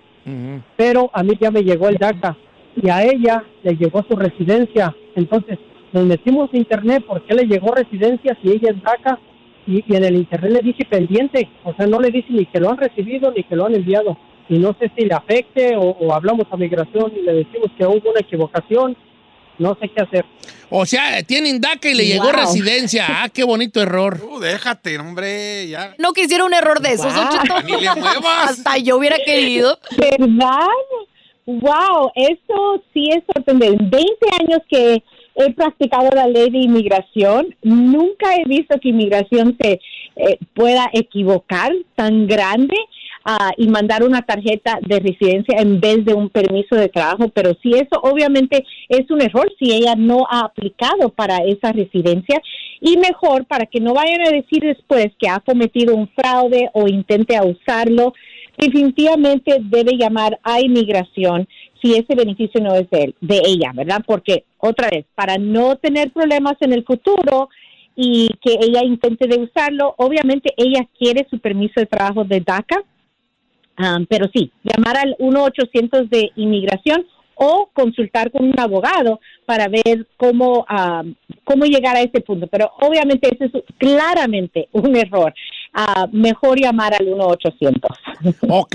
pero 0.77 1.11
a 1.13 1.23
mí 1.23 1.35
ya 1.41 1.51
me 1.51 1.63
llegó 1.63 1.89
el 1.89 1.97
DACA 1.97 2.37
y 2.83 2.89
a 2.91 3.05
ella 3.05 3.45
le 3.63 3.77
llegó 3.77 4.05
su 4.09 4.17
residencia. 4.17 4.95
Entonces, 5.15 5.59
nos 5.93 6.05
metimos 6.05 6.53
a 6.53 6.57
internet 6.57 7.05
porque 7.07 7.35
le 7.35 7.45
llegó 7.45 7.73
residencia 7.75 8.37
si 8.43 8.51
ella 8.51 8.71
es 8.71 8.83
DACA 8.83 9.19
y, 9.67 9.85
y 9.87 9.97
en 9.97 10.05
el 10.05 10.17
internet 10.17 10.53
le 10.53 10.61
dice 10.61 10.85
pendiente, 10.85 11.49
o 11.65 11.73
sea, 11.75 11.87
no 11.87 12.01
le 12.01 12.11
dice 12.11 12.29
ni 12.31 12.47
que 12.47 12.61
lo 12.61 12.71
han 12.71 12.77
recibido 12.79 13.33
ni 13.33 13.45
que 13.45 13.57
lo 13.57 13.67
han 13.67 13.75
enviado. 13.75 14.19
Y 14.49 14.59
no 14.59 14.75
sé 14.79 14.91
si 14.97 15.05
le 15.05 15.15
afecte 15.15 15.77
o, 15.77 15.83
o 15.83 16.13
hablamos 16.13 16.47
a 16.51 16.57
migración 16.57 17.13
y 17.17 17.23
le 17.23 17.35
decimos 17.35 17.71
que 17.77 17.85
hubo 17.85 18.11
una 18.11 18.21
equivocación, 18.21 18.97
no 19.59 19.77
sé 19.81 19.89
qué 19.89 20.03
hacer. 20.03 20.25
O 20.71 20.85
sea, 20.85 21.23
tienen 21.23 21.61
DACA 21.61 21.91
y 21.91 21.95
le 21.95 22.07
llegó 22.07 22.25
Wow. 22.25 22.33
residencia. 22.33 23.07
Ah, 23.19 23.29
qué 23.33 23.45
bonito 23.45 23.81
error. 23.81 24.19
Tú, 24.21 24.41
déjate, 24.41 24.99
hombre, 24.99 25.69
ya. 25.69 25.95
No 25.99 26.13
quisiera 26.13 26.45
un 26.45 26.53
error 26.55 26.81
de 26.81 26.93
esos, 26.93 27.13
Guau. 27.15 27.29
Cheto. 27.31 27.63
Ni 27.63 27.81
le 27.81 27.95
muevas. 27.95 28.51
Hasta 28.51 28.77
yo 28.79 28.97
hubiera 28.99 29.17
querido. 29.25 29.79
¿Verdad? 29.97 30.67
Wow, 31.47 32.11
eso 32.17 32.83
sí 32.93 33.09
es 33.11 33.23
sorprendente. 33.33 33.85
En 33.85 33.91
20 33.91 34.09
años 34.41 34.61
que 34.69 35.03
he 35.37 35.53
practicado 35.53 36.09
la 36.13 36.27
ley 36.27 36.51
de 36.51 36.59
inmigración, 36.59 37.55
nunca 37.63 38.35
he 38.35 38.45
visto 38.49 38.77
que 38.81 38.89
inmigración 38.89 39.57
se 39.61 39.81
eh, 40.17 40.39
pueda 40.55 40.91
equivocar 40.93 41.73
tan 41.95 42.27
grande 42.27 42.75
ah, 43.27 43.53
y 43.59 43.69
mandar 43.69 44.03
una 44.03 44.23
tarjeta 44.23 44.79
de 44.81 45.01
residencia 45.01 45.61
en 45.61 45.81
vez 45.81 46.05
de 46.07 46.15
un 46.15 46.31
permiso 46.31 46.77
de 46.77 46.89
trabajo. 46.89 47.29
Pero 47.29 47.53
sí, 47.63 47.73
eso 47.75 48.01
obviamente 48.03 48.65
es 48.89 49.11
un 49.11 49.21
error 49.21 49.53
si 49.59 49.75
ella 49.75 49.95
no 49.97 50.27
ha 50.31 50.41
aplicado 50.47 51.11
para 51.11 51.39
esa 51.39 51.73
residencia 51.73 52.41
y 52.81 52.97
mejor 52.97 53.45
para 53.47 53.67
que 53.67 53.81
no 53.81 53.93
vayan 53.93 54.23
a 54.23 54.31
decir 54.31 54.63
después 54.63 55.09
que 55.19 55.29
ha 55.29 55.41
cometido 55.41 55.95
un 55.95 56.09
fraude 56.09 56.71
o 56.73 56.87
intente 56.87 57.37
usarlo 57.43 58.15
definitivamente 58.59 59.59
debe 59.61 59.97
llamar 59.97 60.39
a 60.43 60.61
inmigración 60.61 61.47
si 61.81 61.95
ese 61.95 62.15
beneficio 62.15 62.61
no 62.61 62.75
es 62.75 62.89
de, 62.91 63.05
él, 63.05 63.15
de 63.21 63.41
ella, 63.45 63.73
¿verdad? 63.75 64.03
Porque, 64.07 64.45
otra 64.59 64.89
vez, 64.91 65.05
para 65.15 65.37
no 65.39 65.77
tener 65.77 66.11
problemas 66.11 66.55
en 66.61 66.73
el 66.73 66.85
futuro 66.85 67.49
y 67.95 68.29
que 68.43 68.59
ella 68.61 68.83
intente 68.83 69.27
de 69.27 69.39
usarlo, 69.39 69.95
obviamente 69.99 70.53
ella 70.57 70.87
quiere 70.99 71.27
su 71.31 71.39
permiso 71.39 71.81
de 71.81 71.87
trabajo 71.87 72.25
de 72.25 72.41
DACA, 72.41 72.83
ah, 73.79 73.99
pero 74.09 74.27
sí, 74.35 74.51
llamar 74.63 74.97
al 74.99 75.17
1-800 75.19 76.09
de 76.09 76.31
inmigración 76.37 77.07
o 77.35 77.69
consultar 77.75 78.31
con 78.31 78.47
un 78.47 78.59
abogado 78.59 79.21
para 79.45 79.69
ver 79.69 80.07
cómo, 80.17 80.65
ah, 80.69 81.03
cómo 81.45 81.65
llegar 81.67 81.95
a 81.97 82.01
ese 82.01 82.21
punto. 82.23 82.47
Pero 82.47 82.73
obviamente 82.81 83.29
ese 83.31 83.45
es 83.47 83.63
claramente 83.79 84.69
un 84.73 84.97
error. 84.97 85.35
Ah, 85.75 86.07
mejor 86.13 86.59
llamar 86.59 86.95
al 86.95 87.07
1-800. 87.07 87.81
Ok. 88.49 88.75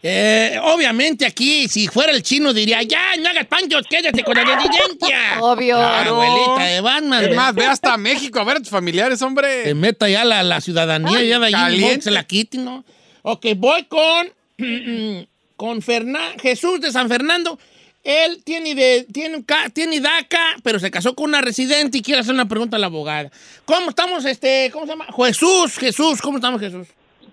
Eh, 0.00 0.56
obviamente 0.62 1.26
aquí, 1.26 1.66
si 1.66 1.88
fuera 1.88 2.12
el 2.12 2.22
chino, 2.22 2.52
diría, 2.52 2.80
ya, 2.84 3.16
no 3.20 3.30
hagas 3.30 3.46
panchos, 3.46 3.82
quédate 3.90 4.22
con 4.22 4.36
la 4.36 4.44
residencia. 4.44 5.18
Obvio. 5.40 5.76
La 5.76 6.02
Claro. 6.04 6.22
abuelita 6.22 6.64
de 6.72 6.80
Batman. 6.80 7.24
Es 7.24 7.34
más, 7.34 7.52
ve 7.54 7.64
hasta 7.64 7.96
México 7.96 8.38
a 8.38 8.44
ver 8.44 8.58
a 8.58 8.60
tus 8.60 8.70
familiares, 8.70 9.18
Se 9.18 9.24
hombre. 9.24 9.74
meta 9.74 10.08
ya 10.08 10.24
la, 10.24 10.44
la 10.44 10.60
ciudadanía, 10.60 11.20
ya 11.24 11.40
de 11.40 11.46
allí 11.54 12.00
se 12.00 12.12
la 12.12 12.22
quiten, 12.22 12.64
¿no? 12.64 12.84
Ok, 13.30 13.44
voy 13.56 13.84
con, 13.84 14.28
con 15.56 15.82
Fernan- 15.82 16.38
Jesús 16.40 16.80
de 16.80 16.90
San 16.90 17.08
Fernando. 17.08 17.58
él 18.04 18.42
tiene, 18.42 18.74
de, 18.74 19.06
tiene, 19.12 19.44
tiene 19.74 20.00
DACA, 20.00 20.56
pero 20.62 20.78
se 20.78 20.90
casó 20.90 21.14
con 21.14 21.26
una 21.28 21.42
residente 21.42 21.98
y 21.98 22.02
quiere 22.02 22.20
hacer 22.22 22.32
una 22.32 22.48
pregunta 22.48 22.76
a 22.76 22.80
la 22.80 22.86
abogada. 22.86 23.30
¿Cómo 23.66 23.90
estamos, 23.90 24.24
este, 24.24 24.70
cómo 24.72 24.86
se 24.86 24.92
llama? 24.92 25.06
Jesús, 25.14 25.76
Jesús, 25.76 26.22
¿cómo 26.22 26.38
estamos, 26.38 26.58
Jesús? 26.60 26.88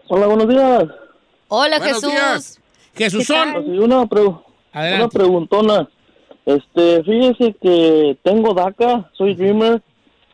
Hola, 0.07 0.27
buenos 0.27 0.49
días. 0.49 0.83
Hola, 1.47 1.77
Buenos 1.77 1.95
Jesús. 2.01 2.11
días. 2.11 2.59
Jesús 2.97 3.25
son. 3.25 3.49
Así, 3.55 3.69
una, 3.69 4.05
pre- 4.05 4.21
una 4.25 4.41
Adelante. 4.73 5.17
preguntona. 5.17 5.87
Este, 6.45 7.03
fíjese 7.03 7.55
que 7.61 8.17
tengo 8.21 8.53
DACA, 8.53 9.09
soy 9.17 9.33
Dreamer, 9.33 9.81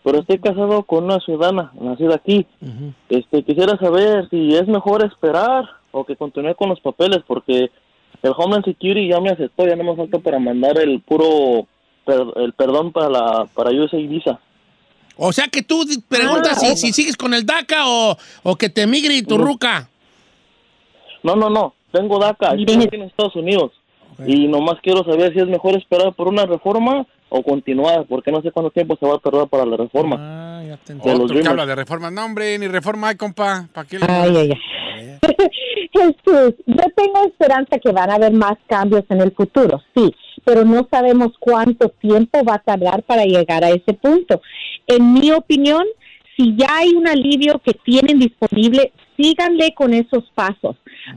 pero 0.03 0.19
estoy 0.19 0.39
casado 0.39 0.83
con 0.83 1.03
una 1.05 1.19
ciudadana 1.19 1.71
nacida 1.79 2.15
aquí. 2.15 2.45
Este, 3.09 3.43
quisiera 3.43 3.77
saber 3.77 4.27
si 4.29 4.55
es 4.55 4.67
mejor 4.67 5.05
esperar 5.05 5.65
o 5.91 6.03
que 6.05 6.15
continúe 6.15 6.55
con 6.55 6.69
los 6.69 6.79
papeles, 6.79 7.19
porque 7.27 7.69
el 8.23 8.33
Homeland 8.35 8.65
Security 8.65 9.07
ya 9.09 9.19
me 9.19 9.29
aceptó, 9.29 9.65
ya 9.67 9.75
no 9.75 9.83
me 9.83 9.95
falta 9.95 10.19
para 10.19 10.39
mandar 10.39 10.77
el 10.79 11.01
puro 11.01 11.67
per- 12.05 12.33
el 12.43 12.53
perdón 12.53 12.91
para 12.91 13.09
la 13.09 13.47
para 13.53 13.71
USA 13.71 13.97
Visa. 13.97 14.39
O 15.17 15.31
sea 15.33 15.47
que 15.49 15.61
tú 15.61 15.83
preguntas 16.07 16.59
si, 16.61 16.77
si 16.77 16.93
sigues 16.93 17.15
con 17.17 17.33
el 17.33 17.45
DACA 17.45 17.87
o, 17.87 18.17
o 18.43 18.55
que 18.55 18.69
te 18.69 18.87
migre 18.87 19.21
tu 19.23 19.37
ruca. 19.37 19.87
No, 21.23 21.35
no, 21.35 21.49
no, 21.49 21.75
tengo 21.91 22.17
DACA, 22.17 22.51
aquí 22.53 22.65
en 22.91 23.03
Estados 23.03 23.35
Unidos. 23.35 23.71
Y 24.25 24.47
nomás 24.47 24.75
quiero 24.81 25.03
saber 25.03 25.33
si 25.33 25.39
es 25.39 25.47
mejor 25.47 25.75
esperar 25.75 26.13
por 26.13 26.27
una 26.27 26.45
reforma 26.45 27.05
o 27.29 27.43
continuar, 27.43 28.05
porque 28.07 28.31
no 28.31 28.41
sé 28.41 28.51
cuánto 28.51 28.71
tiempo 28.71 28.97
se 28.99 29.05
va 29.05 29.15
a 29.15 29.19
tardar 29.19 29.47
para 29.47 29.65
la 29.65 29.77
reforma. 29.77 30.17
Ah, 30.19 30.63
ya 30.67 30.77
te 30.77 30.93
De 30.93 30.99
los 31.13 31.21
Otro 31.21 31.41
que 31.41 31.47
habla 31.47 31.65
de 31.65 31.75
reforma. 31.75 32.11
No, 32.11 32.25
hombre, 32.25 32.59
ni 32.59 32.67
reforma 32.67 33.09
hay, 33.09 33.15
compa. 33.15 33.67
¿Para 33.73 33.87
qué 33.87 33.99
le 33.99 34.05
Ay, 34.07 34.35
ay, 34.35 34.51
ay. 34.51 35.19
Jesús, 35.93 36.55
yo 36.65 36.83
tengo 36.95 37.25
esperanza 37.25 37.77
que 37.79 37.91
van 37.91 38.09
a 38.11 38.15
haber 38.15 38.33
más 38.33 38.57
cambios 38.67 39.03
en 39.09 39.21
el 39.21 39.31
futuro, 39.33 39.81
sí, 39.95 40.13
pero 40.45 40.63
no 40.63 40.87
sabemos 40.89 41.33
cuánto 41.39 41.89
tiempo 41.89 42.43
va 42.43 42.55
a 42.55 42.59
tardar 42.59 43.03
para 43.03 43.23
llegar 43.23 43.63
a 43.63 43.69
ese 43.69 43.93
punto. 43.93 44.41
En 44.87 45.13
mi 45.13 45.31
opinión, 45.31 45.85
si 46.37 46.55
ya 46.55 46.77
hay 46.77 46.89
un 46.89 47.07
alivio 47.07 47.59
que 47.59 47.73
tienen 47.73 48.19
disponible, 48.19 48.91
síganle 49.21 49.73
con 49.73 49.93
esos 49.93 50.23
pasos. 50.33 50.75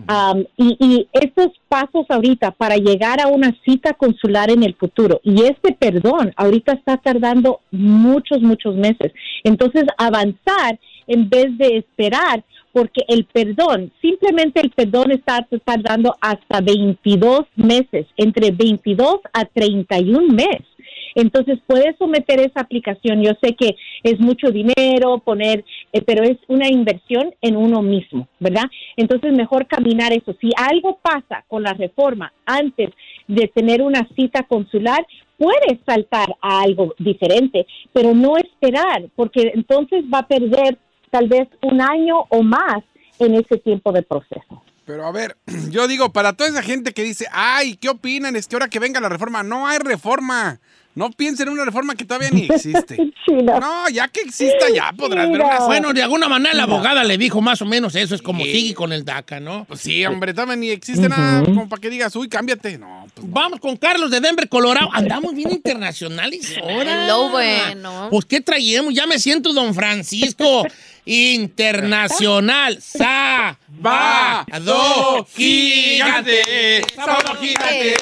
Um, 0.09 0.45
y, 0.57 0.77
y 0.81 1.09
esos 1.13 1.53
pasos 1.69 2.07
ahorita 2.09 2.51
para 2.53 2.77
llegar 2.77 3.21
a 3.21 3.29
una 3.29 3.55
cita 3.65 3.93
consular 3.95 4.51
en 4.51 4.63
el 4.63 4.75
futuro. 4.75 5.21
Y 5.23 5.43
este 5.43 5.73
perdón 5.73 6.33
ahorita 6.37 6.73
está 6.73 6.97
tardando 6.97 7.61
muchos, 7.71 8.41
muchos 8.41 8.75
meses. 8.77 9.13
Entonces, 9.43 9.85
avanzar 9.99 10.79
en 11.07 11.29
vez 11.29 11.57
de 11.59 11.79
esperar, 11.79 12.45
porque 12.73 13.03
el 13.09 13.25
perdón, 13.27 13.93
simplemente 14.01 14.61
el 14.61 14.71
perdón 14.71 15.13
está 15.13 15.47
tardando 15.65 16.17
hasta 16.21 16.61
22 16.61 17.43
meses, 17.57 18.07
entre 18.17 18.51
22 18.51 19.21
a 19.33 19.45
31 19.45 20.35
meses. 20.35 20.67
Entonces 21.15 21.59
puedes 21.67 21.97
someter 21.99 22.41
esa 22.41 22.61
aplicación. 22.61 23.23
Yo 23.23 23.33
sé 23.43 23.55
que 23.55 23.77
es 24.03 24.19
mucho 24.21 24.51
dinero 24.51 25.19
poner, 25.19 25.65
eh, 25.93 26.03
pero 26.03 26.25
es 26.25 26.39
una 26.49 26.69
inversión 26.69 27.35
en 27.41 27.57
uno 27.57 27.83
mismo, 27.83 28.29
¿verdad? 28.41 28.65
Entonces 28.97 29.33
mejor 29.33 29.67
caminar 29.67 30.13
eso. 30.13 30.35
Si 30.41 30.51
algo 30.57 30.99
pasa 31.03 31.45
con 31.49 31.63
la 31.63 31.75
reforma 31.75 32.33
antes 32.47 32.91
de 33.29 33.49
tener 33.49 33.83
una 33.83 34.07
cita 34.17 34.43
consular, 34.43 35.07
puedes 35.39 35.79
saltar 35.87 36.37
a 36.41 36.63
algo 36.63 36.95
diferente, 36.99 37.67
pero 37.93 38.15
no 38.15 38.37
esperar, 38.37 39.09
porque 39.17 39.53
entonces 39.55 40.05
va 40.13 40.21
a 40.21 40.29
perder 40.29 40.79
tal 41.11 41.29
vez 41.29 41.49
un 41.63 41.81
año 41.81 42.25
o 42.29 42.43
más 42.43 42.83
en 43.19 43.35
ese 43.35 43.59
tiempo 43.59 43.93
de 43.93 44.03
proceso. 44.03 44.63
Pero 44.85 45.07
a 45.07 45.13
ver, 45.13 45.37
yo 45.71 45.87
digo, 45.89 46.13
para 46.13 46.35
toda 46.35 46.51
esa 46.51 46.63
gente 46.63 46.93
que 46.93 47.03
dice, 47.03 47.27
ay, 47.33 47.77
¿qué 47.77 47.89
opinan? 47.89 48.37
Es 48.37 48.49
que 48.49 48.57
ahora 48.57 48.69
que 48.69 48.79
venga 48.79 49.01
la 49.01 49.09
reforma, 49.09 49.43
no 49.43 49.67
hay 49.67 49.79
reforma. 49.79 50.61
No 50.95 51.11
piensen 51.11 51.49
en 51.49 51.55
una 51.55 51.65
reforma 51.65 51.95
que 51.95 52.05
todavía 52.05 52.31
ni 52.31 52.45
existe. 52.45 52.97
Chino. 53.27 53.59
No, 53.59 53.89
ya 53.89 54.07
que 54.09 54.21
exista, 54.21 54.67
ya 54.73 54.93
podrás 54.93 55.29
ver 55.31 55.41
una. 55.41 55.59
Bueno, 55.67 55.93
de 55.93 56.03
alguna 56.03 56.29
manera 56.29 56.55
la 56.55 56.63
abogada 56.65 57.03
le 57.05 57.19
dijo 57.19 57.41
más 57.41 57.61
o 57.63 57.65
menos 57.67 57.95
eso, 57.97 58.15
es 58.15 58.23
como 58.23 58.45
Sí. 58.45 58.53
sigue 58.53 58.75
con 58.75 58.93
el 58.93 59.05
DACA, 59.05 59.41
¿no? 59.41 59.65
Pues 59.65 59.81
sí, 59.81 60.05
hombre, 60.07 60.33
todavía 60.35 60.57
ni 60.57 60.71
existe 60.71 61.09
nada 61.09 61.45
como 61.45 61.69
para 61.69 61.81
que 61.81 61.91
digas, 61.91 62.15
uy, 62.17 62.29
cámbiate. 62.29 62.79
No, 62.79 63.07
pues 63.15 63.27
no. 63.27 63.33
Vamos 63.35 63.61
con 63.61 63.77
Carlos 63.77 64.11
de 64.11 64.21
Denver, 64.21 64.49
Colorado. 64.49 64.89
Andamos 64.93 65.35
bien 65.35 65.51
internacionales 65.51 66.57
ahora. 66.63 67.05
Hello, 67.05 67.29
bueno. 67.31 68.09
Pues, 68.11 68.25
¿qué 68.27 68.41
traemos? 68.41 68.95
Ya 68.95 69.07
me 69.07 69.19
siento 69.19 69.53
don 69.53 69.75
Francisco. 69.75 70.65
Internacional. 71.07 72.81
Sa, 72.81 73.59
ba, 73.69 74.47
do, 74.63 75.27
gigante. 75.37 76.83
Sábado 76.95 77.35
gigante. 77.41 77.95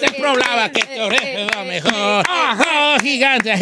Es 0.00 0.12
el 0.12 0.20
programa 0.20 0.70
que 0.70 1.00
ofrece 1.00 1.46
lo 1.54 1.64
mejor. 1.64 2.24
Oh, 2.28 2.96
gigante. 3.02 3.52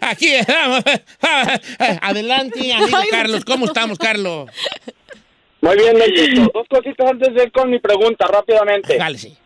Aquí 0.00 0.34
estamos. 0.34 0.82
Adelante, 2.02 2.72
amigo 2.72 2.98
Carlos. 3.10 3.44
¿Cómo 3.44 3.66
estamos, 3.66 3.98
Carlos? 3.98 4.50
Muy 5.60 5.76
bien, 5.76 5.98
Don 5.98 6.10
Cheto. 6.12 6.50
Dos 6.54 6.66
cositas 6.68 7.10
antes 7.10 7.34
de 7.34 7.42
ir 7.42 7.52
con 7.52 7.68
mi 7.70 7.78
pregunta, 7.78 8.26
rápidamente. 8.26 8.98
Jálese. 8.98 9.36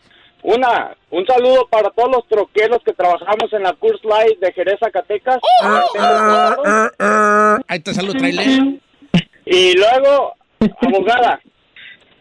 Una, 0.43 0.97
un 1.11 1.25
saludo 1.25 1.69
para 1.71 1.91
todos 1.91 2.11
los 2.11 2.29
troqueros 2.29 2.79
que 2.85 2.93
trabajamos 2.93 3.53
en 3.53 3.63
la 3.63 3.73
Curse 3.75 4.07
Light 4.07 4.41
de 4.41 4.53
Jerez, 4.53 4.79
Zacatecas. 4.81 5.39
Ahí 7.69 7.81
te 7.81 7.95
saludo, 7.95 8.15
trailer. 8.15 8.49
Y 9.45 9.75
luego, 9.75 10.35
abogada, 10.81 11.41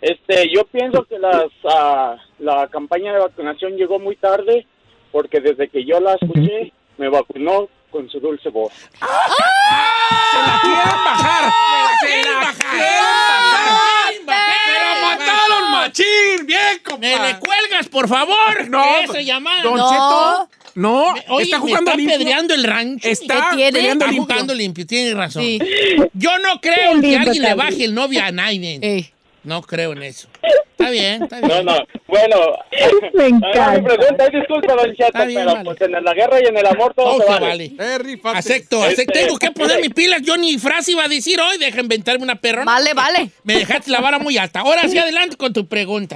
este, 0.02 0.50
yo 0.54 0.66
pienso 0.66 1.04
que 1.06 1.20
las, 1.20 1.46
ah, 1.70 2.16
la 2.40 2.68
campaña 2.68 3.14
de 3.14 3.20
vacunación 3.20 3.74
llegó 3.78 4.00
muy 4.00 4.16
tarde 4.16 4.66
porque 5.12 5.40
desde 5.40 5.68
que 5.70 5.86
yo 5.86 6.00
la 6.00 6.14
escuché, 6.16 6.72
me 6.98 7.10
vacunó 7.10 7.68
con 7.92 8.10
su 8.10 8.20
dulce 8.20 8.50
voz. 8.50 8.72
¡Se 8.74 9.00
la 9.02 10.60
quieren 10.62 11.04
bajar! 11.06 11.52
¡Se 12.00 12.18
la 12.18 12.22
quieren 12.22 12.34
bajar! 12.40 14.14
¡Se 14.14 14.24
la 14.26 15.02
mataron, 15.04 15.72
machín! 15.72 16.46
¡Bien, 16.46 16.80
compa! 16.84 17.00
¿Me 17.00 17.10
le 17.20 17.40
cuelgas, 17.40 17.90
por 17.90 18.08
favor? 18.08 18.70
No, 18.70 18.84
Esa 19.04 19.22
llamada. 19.22 19.64
Don 19.64 19.76
No. 19.78 19.90
Cheto, 19.90 20.50
no, 20.76 21.14
Oye, 21.28 21.44
está 21.44 21.58
me 21.58 21.62
jugando 21.64 21.92
está 21.92 21.98
limpio. 21.98 22.18
pedreando 22.18 22.54
el 22.54 22.64
rancho. 22.64 23.08
Está 23.10 23.48
¿Qué 23.50 23.56
tiene? 23.58 23.72
peleando 23.74 24.06
Está 24.06 24.14
limpio. 24.14 24.34
jugando 24.34 24.54
limpio, 24.54 24.88
tiene 24.88 25.14
razón. 25.14 25.44
Sí. 25.44 25.60
Yo 26.14 26.40
no 26.40 26.62
creo 26.62 27.02
que 27.02 27.18
alguien 27.18 27.42
le 27.44 27.50
también. 27.50 27.58
baje 27.58 27.84
el 27.84 27.94
novio 27.94 28.24
a 28.24 28.32
Naiden. 28.32 28.82
Ey. 28.82 29.12
No 29.44 29.62
creo 29.62 29.94
en 29.94 30.04
eso. 30.04 30.28
Está 30.72 30.90
bien, 30.92 31.24
está 31.24 31.42
No, 31.42 31.48
bien. 31.48 31.66
no, 31.66 31.78
bueno. 32.08 32.38
Me 33.14 33.28
encanta. 33.28 33.72
mi 33.74 33.82
pregunta, 33.86 34.24
ay, 34.32 34.40
disculpa, 34.40 34.74
Don 34.76 34.90
Está 34.92 35.26
bien, 35.26 35.42
pero 35.42 35.54
vale. 35.54 35.66
pues 35.66 35.82
en 35.82 35.92
la 36.04 36.14
guerra 36.14 36.42
y 36.42 36.46
en 36.46 36.58
el 36.58 36.66
amor 36.66 36.94
todo 36.94 37.06
Oh, 37.16 37.20
se 37.22 37.26
vale. 37.28 37.46
vale. 37.48 37.66
Eh. 37.80 38.20
Acepto, 38.24 38.78
Este- 38.86 38.94
acepto. 39.04 39.14
Tengo 39.14 39.38
que 39.38 39.52
poner 39.52 39.80
mis 39.82 39.94
pilas. 39.94 40.22
Yo 40.24 40.38
ni 40.38 40.58
frase 40.58 40.92
iba 40.92 41.04
a 41.04 41.08
decir 41.08 41.40
hoy. 41.40 41.58
Deja 41.60 41.80
inventarme 41.82 42.24
una 42.24 42.36
perrona. 42.36 42.66
Vale, 42.72 42.94
vale. 42.94 43.30
Me 43.44 43.56
dejaste 43.56 43.92
la 43.92 44.00
vara 44.02 44.18
muy 44.20 44.38
alta. 44.38 44.62
Ahora 44.62 44.88
sí, 44.88 44.98
adelante 44.98 45.38
con 45.38 45.54
tu 45.54 45.68
pregunta. 45.68 46.16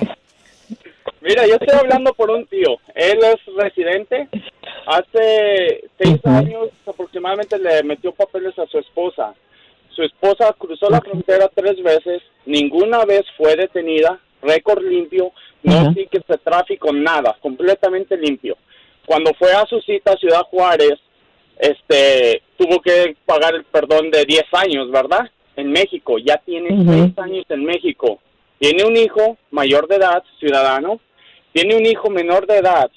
Mira, 1.22 1.46
yo 1.48 1.56
estoy 1.56 1.78
hablando 1.80 2.14
por 2.14 2.30
un 2.30 2.46
tío. 2.48 2.78
Él 2.94 3.20
es 3.24 3.56
residente. 3.56 4.28
Hace 4.88 5.84
seis 5.98 6.20
años 6.26 6.70
aproximadamente 6.86 7.58
le 7.58 7.82
metió 7.84 8.12
papeles 8.14 8.58
a 8.60 8.66
su 8.68 8.78
esposa. 8.78 9.34
Su 9.96 10.04
esposa 10.04 10.54
cruzó 10.58 10.90
la 10.90 11.00
frontera 11.02 11.50
tres 11.54 11.82
veces. 11.82 12.22
Ninguna 12.46 13.06
vez 13.06 13.24
fue 13.38 13.56
detenida. 13.56 14.20
Récord 14.42 14.84
limpio. 14.84 15.32
No 15.64 15.94
tickets 15.94 16.28
de 16.28 16.38
tráfico, 16.38 16.92
nada. 16.94 17.38
Completamente 17.42 18.18
limpio. 18.18 18.58
Cuando 19.06 19.34
fue 19.34 19.52
a 19.54 19.66
su 19.66 19.80
cita 19.82 20.12
a 20.14 20.18
Ciudad 20.18 20.44
Juárez, 20.44 21.00
este, 21.58 22.44
tuvo 22.58 22.82
que 22.82 23.16
pagar 23.26 23.56
el 23.56 23.64
perdón 23.64 24.12
de 24.12 24.26
10 24.26 24.44
años, 24.52 24.92
¿verdad? 24.92 25.32
En 25.56 25.72
México. 25.72 26.18
Ya 26.18 26.38
tiene 26.46 26.74
Ujú. 26.74 26.92
seis 26.92 27.18
años 27.18 27.46
en 27.50 27.64
México. 27.64 28.20
Tiene 28.60 28.84
un 28.84 28.96
hijo 28.96 29.38
mayor 29.52 29.88
de 29.88 29.96
edad, 29.96 30.24
ciudadano. 30.40 31.00
Tiene 31.54 31.78
un 31.78 31.86
hijo 31.86 32.10
menor 32.10 32.46
de 32.46 32.58
edad 32.58 32.92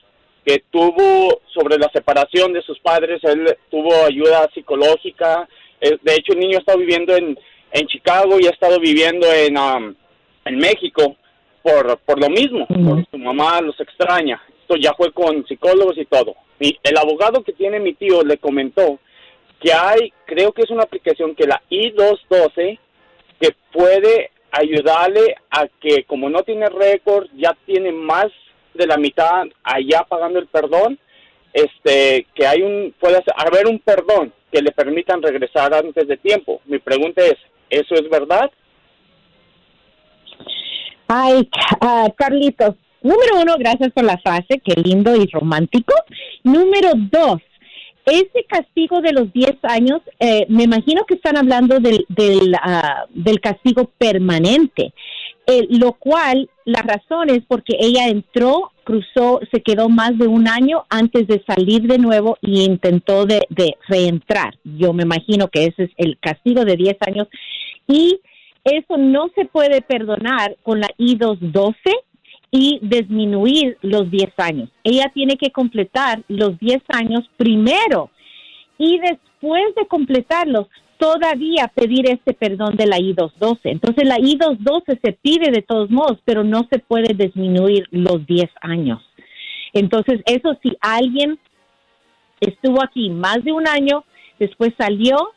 que 0.45 0.65
tuvo 0.71 1.41
sobre 1.53 1.79
la 1.79 1.91
separación 1.93 2.53
de 2.53 2.63
sus 2.63 2.79
padres, 2.81 3.23
él 3.23 3.57
tuvo 3.71 3.93
ayuda 4.07 4.49
psicológica. 4.55 5.47
Eh, 5.81 5.99
De 6.03 6.15
hecho, 6.15 6.33
el 6.33 6.41
niño 6.41 6.59
está 6.59 6.77
viviendo 6.77 7.17
en, 7.17 7.39
en 7.73 7.87
Chicago 7.87 8.39
y 8.41 8.47
ha 8.47 8.51
estado 8.51 8.81
viviendo 8.81 9.27
en, 9.33 9.57
um, 9.57 9.95
en 10.45 10.59
México 10.59 11.17
por, 11.63 11.99
por 11.99 12.21
lo 12.21 12.31
mismo, 12.31 12.67
por 12.67 13.05
su 13.11 13.19
mamá 13.19 13.61
los 13.61 13.79
extraña. 13.81 14.43
Esto 14.63 14.77
ya 14.77 14.95
fue 14.95 15.13
con 15.13 15.47
psicólogos 15.47 15.99
y 15.99 16.05
todo. 16.07 16.35
Y 16.61 16.79
el 16.83 16.97
abogado 16.97 17.43
que 17.43 17.53
tiene 17.53 17.79
mi 17.81 17.95
tío 17.95 18.23
le 18.23 18.39
comentó 18.39 18.99
que 19.61 19.73
hay, 19.73 20.13
creo 20.25 20.53
que 20.53 20.63
es 20.63 20.71
una 20.71 20.85
aplicación 20.85 21.35
que 21.35 21.47
la 21.47 21.61
I-212, 21.69 22.79
que 23.41 23.51
puede 23.73 24.31
ayudarle 24.51 25.37
a 25.51 25.67
que 25.81 26.05
como 26.05 26.31
no 26.31 26.43
tiene 26.43 26.69
récord, 26.69 27.29
ya 27.37 27.57
tiene 27.67 27.93
más 27.93 28.27
de 28.75 28.87
la 28.87 28.97
mitad 28.97 29.45
allá 29.63 30.05
pagando 30.09 30.39
el 30.39 30.47
perdón, 30.47 30.99
este, 31.53 32.27
que 32.35 32.47
hay 32.47 32.63
un, 32.63 32.95
puede 32.99 33.23
haber 33.37 33.67
un 33.67 33.79
perdón 33.79 34.33
que 34.51 34.63
le 34.63 34.73
permitan 34.73 35.23
regresar 35.23 35.75
antes 35.75 36.07
de 36.07 36.17
tiempo. 36.17 36.61
Mi 36.67 36.79
pregunta 36.79 37.23
es, 37.23 37.37
¿eso 37.71 37.95
es 37.95 38.09
verdad? 38.09 38.51
Ay, 41.07 41.49
ah, 41.81 42.09
Carlitos, 42.17 42.75
número 43.03 43.41
uno, 43.41 43.57
gracias 43.59 43.93
por 43.93 44.05
la 44.05 44.19
frase, 44.19 44.61
qué 44.65 44.75
lindo 44.81 45.15
y 45.17 45.27
romántico. 45.27 45.95
Número 46.45 46.91
dos, 46.95 47.41
ese 48.05 48.45
castigo 48.49 49.01
de 49.01 49.13
los 49.13 49.33
10 49.33 49.57
años, 49.65 50.01
eh, 50.19 50.47
me 50.49 50.65
imagino 50.65 51.05
que 51.05 51.15
están 51.15 51.37
hablando 51.37 51.79
del, 51.79 52.05
del, 52.09 52.55
ah, 52.63 53.05
del 53.11 53.41
castigo 53.41 53.91
permanente, 53.99 54.93
eh, 55.47 55.67
lo 55.71 55.93
cual 55.93 56.49
la 56.65 56.83
razón 56.83 57.31
es 57.31 57.43
porque 57.47 57.77
ella 57.79 58.09
entró, 58.09 58.73
cruzó, 58.89 59.41
se 59.53 59.61
quedó 59.61 59.91
más 59.91 60.17
de 60.17 60.27
un 60.27 60.49
año 60.49 60.87
antes 60.89 61.27
de 61.27 61.45
salir 61.47 61.83
de 61.83 61.99
nuevo 61.99 62.39
y 62.41 62.65
intentó 62.65 63.27
de, 63.27 63.47
de 63.51 63.77
reentrar. 63.87 64.55
Yo 64.65 64.95
me 64.95 65.03
imagino 65.03 65.49
que 65.49 65.67
ese 65.67 65.85
es 65.85 65.91
el 65.99 66.19
castigo 66.19 66.65
de 66.65 66.75
10 66.75 66.97
años 67.07 67.29
y 67.87 68.19
eso 68.65 68.97
no 68.97 69.29
se 69.35 69.45
puede 69.45 69.83
perdonar 69.83 70.57
con 70.63 70.81
la 70.81 70.89
I-212 70.97 71.75
y 72.51 72.79
disminuir 72.81 73.77
los 73.83 74.11
10 74.11 74.33
años. 74.39 74.71
Ella 74.83 75.11
tiene 75.13 75.37
que 75.37 75.51
completar 75.51 76.23
los 76.29 76.59
10 76.59 76.83
años 76.89 77.29
primero 77.37 78.09
y 78.79 78.99
después 79.01 79.65
de 79.77 79.87
completarlos 79.87 80.67
todavía 80.99 81.69
pedir 81.75 82.11
este 82.11 82.35
perdón 82.35 82.77
de 82.77 82.87
la 82.87 82.99
I-212. 82.99 83.61
Entonces 83.65 84.07
la 84.07 84.19
I-212 84.19 85.01
se 85.03 85.13
pide 85.13 85.51
de 85.51 85.63
todos 85.63 85.91
modos, 85.91 86.19
pero 86.25 86.45
no 86.45 86.67
se 86.71 86.79
puede 86.79 87.15
disminuir 87.15 87.87
los 87.91 88.27
10 88.27 88.51
años. 88.61 89.01
Entonces 89.73 90.21
eso 90.27 90.59
si 90.63 90.77
alguien 90.81 91.39
estuvo 92.41 92.83
aquí 92.83 93.11
más 93.11 93.43
de 93.45 93.53
un 93.53 93.67
año, 93.67 94.05
después 94.39 94.73
salió 94.77 95.33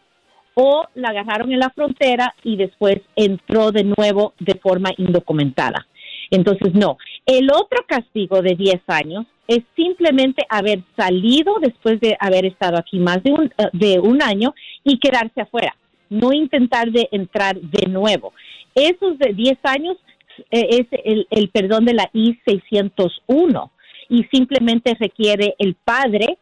o 0.53 0.83
la 0.95 1.09
agarraron 1.09 1.51
en 1.51 1.59
la 1.59 1.69
frontera 1.69 2.35
y 2.43 2.57
después 2.57 2.97
entró 3.15 3.71
de 3.71 3.83
nuevo 3.83 4.33
de 4.39 4.55
forma 4.55 4.91
indocumentada. 4.97 5.87
Entonces, 6.29 6.73
no. 6.73 6.97
El 7.25 7.49
otro 7.51 7.85
castigo 7.87 8.41
de 8.41 8.55
10 8.55 8.81
años 8.87 9.25
es 9.47 9.59
simplemente 9.75 10.45
haber 10.49 10.81
salido 10.95 11.55
después 11.61 11.99
de 11.99 12.15
haber 12.19 12.45
estado 12.45 12.77
aquí 12.77 12.99
más 12.99 13.21
de 13.23 13.31
un, 13.31 13.45
eh, 13.57 13.67
de 13.73 13.99
un 13.99 14.21
año 14.21 14.53
y 14.83 14.97
quedarse 14.97 15.41
afuera, 15.41 15.75
no 16.09 16.33
intentar 16.33 16.91
de 16.91 17.07
entrar 17.11 17.59
de 17.59 17.87
nuevo. 17.89 18.33
Esos 18.75 19.17
de 19.19 19.33
10 19.33 19.57
años 19.63 19.97
eh, 20.51 20.67
es 20.79 20.87
el, 21.03 21.27
el 21.29 21.49
perdón 21.49 21.85
de 21.85 21.93
la 21.93 22.09
I-601 22.13 23.69
y 24.09 24.23
simplemente 24.25 24.95
requiere 24.99 25.55
el 25.59 25.75
padre 25.75 26.37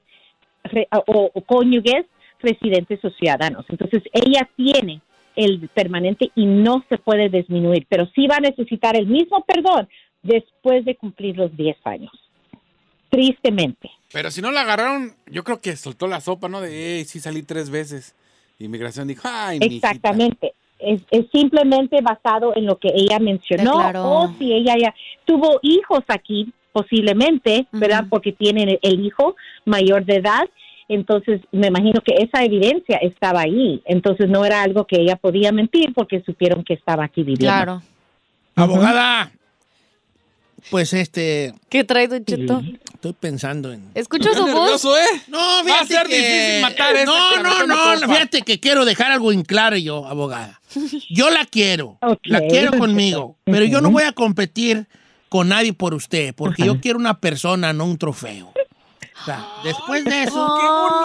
re- 0.63 0.88
o, 1.08 1.32
o 1.34 1.42
cónyuges 1.42 2.06
residentes 2.42 3.04
o 3.04 3.10
ciudadanos. 3.12 3.65
Entonces, 3.70 4.04
ella 4.13 4.48
tiene 4.56 5.02
el 5.36 5.70
permanente 5.74 6.32
y 6.36 6.46
no 6.46 6.84
se 6.89 6.98
puede 6.98 7.30
disminuir, 7.30 7.86
pero 7.89 8.08
sí 8.15 8.28
va 8.28 8.38
a 8.38 8.42
necesitar 8.42 8.96
el 8.96 9.08
mismo 9.08 9.44
perdón 9.46 9.88
después 10.21 10.86
de 10.86 10.95
cumplir 10.95 11.38
los 11.38 11.55
10 11.55 11.77
años. 11.86 12.12
Tristemente. 13.10 13.89
Pero 14.12 14.32
si 14.32 14.41
no 14.41 14.51
la 14.51 14.62
agarraron, 14.62 15.13
yo 15.27 15.43
creo 15.43 15.62
que 15.62 15.75
soltó 15.75 16.08
la 16.08 16.21
sopa, 16.21 16.47
¿no? 16.49 16.62
De, 16.62 16.69
hey, 16.71 17.05
sí 17.05 17.19
salí 17.19 17.43
tres 17.43 17.69
veces. 17.69 18.15
Inmigración 18.60 19.08
dijo, 19.08 19.27
ay, 19.32 19.60
mijita". 19.60 19.89
Exactamente. 19.91 20.53
Es, 20.79 21.01
es 21.12 21.25
simplemente 21.32 22.01
basado 22.01 22.55
en 22.55 22.65
lo 22.65 22.77
que 22.77 22.89
ella 22.93 23.19
mencionó 23.19 23.77
Declaró. 23.77 24.10
o 24.12 24.34
si 24.38 24.53
ella 24.53 24.75
ya 24.79 24.95
tuvo 25.25 25.60
hijos 25.62 26.03
aquí, 26.08 26.53
posiblemente, 26.71 27.67
¿verdad? 27.71 28.05
Porque 28.10 28.32
tienen 28.32 28.69
el, 28.69 28.79
el 28.82 29.05
hijo 29.05 29.36
mayor 29.65 30.05
de 30.05 30.17
edad. 30.17 30.47
Entonces, 30.88 31.41
me 31.51 31.67
imagino 31.67 32.01
que 32.01 32.15
esa 32.23 32.43
evidencia 32.43 32.97
estaba 32.97 33.41
ahí. 33.41 33.82
Entonces, 33.86 34.29
no 34.29 34.45
era 34.45 34.63
algo 34.63 34.86
que 34.86 35.01
ella 35.01 35.15
podía 35.15 35.51
mentir 35.51 35.93
porque 35.93 36.21
supieron 36.21 36.63
que 36.63 36.73
estaba 36.73 37.05
aquí 37.05 37.21
viviendo. 37.21 37.45
Claro. 37.45 37.82
Abogada, 38.55 39.32
pues 40.69 40.93
este, 40.93 41.54
¿Qué 41.69 41.84
trae, 41.84 42.08
Don 42.08 42.24
Cheto? 42.26 42.62
estoy 42.93 43.13
pensando 43.13 43.72
en... 43.72 43.84
Escucho 43.95 44.34
su 44.34 44.41
voz. 44.41 44.54
nervioso, 44.54 44.98
¿eh? 44.98 45.04
No, 45.28 45.38
Va 45.38 45.60
a 45.62 45.63
fíjate 45.63 45.88
ser 45.93 46.08
que... 46.08 46.15
difícil 46.17 46.62
matar 46.62 46.95
a 46.95 47.00
esta 47.00 47.12
No, 47.12 47.30
que 47.36 47.43
no, 47.43 47.67
no, 47.67 48.02
pa. 48.02 48.08
fíjate 48.13 48.41
que 48.41 48.60
quiero 48.60 48.86
dejar 48.86 49.12
algo 49.12 49.32
en 49.32 49.43
claro 49.43 49.78
yo, 49.78 50.06
abogada. 50.06 50.60
Yo 51.10 51.30
la 51.30 51.45
quiero, 51.45 51.98
la 52.24 52.41
quiero 52.41 52.78
conmigo, 52.78 53.38
pero 53.45 53.65
yo 53.65 53.82
no 53.82 53.89
voy 53.91 54.04
a 54.04 54.12
competir 54.12 54.88
con 55.30 55.50
nadie 55.50 55.74
por 55.74 55.93
usted, 55.93 56.34
porque 56.36 56.65
yo 56.65 56.80
quiero 56.82 57.00
una 57.00 57.19
persona, 57.19 57.72
no 57.74 57.86
un 57.86 57.98
trofeo. 57.98 58.52
O 59.21 59.25
sea, 59.25 59.45
después 59.63 60.05
de 60.05 60.23
eso, 60.23 60.47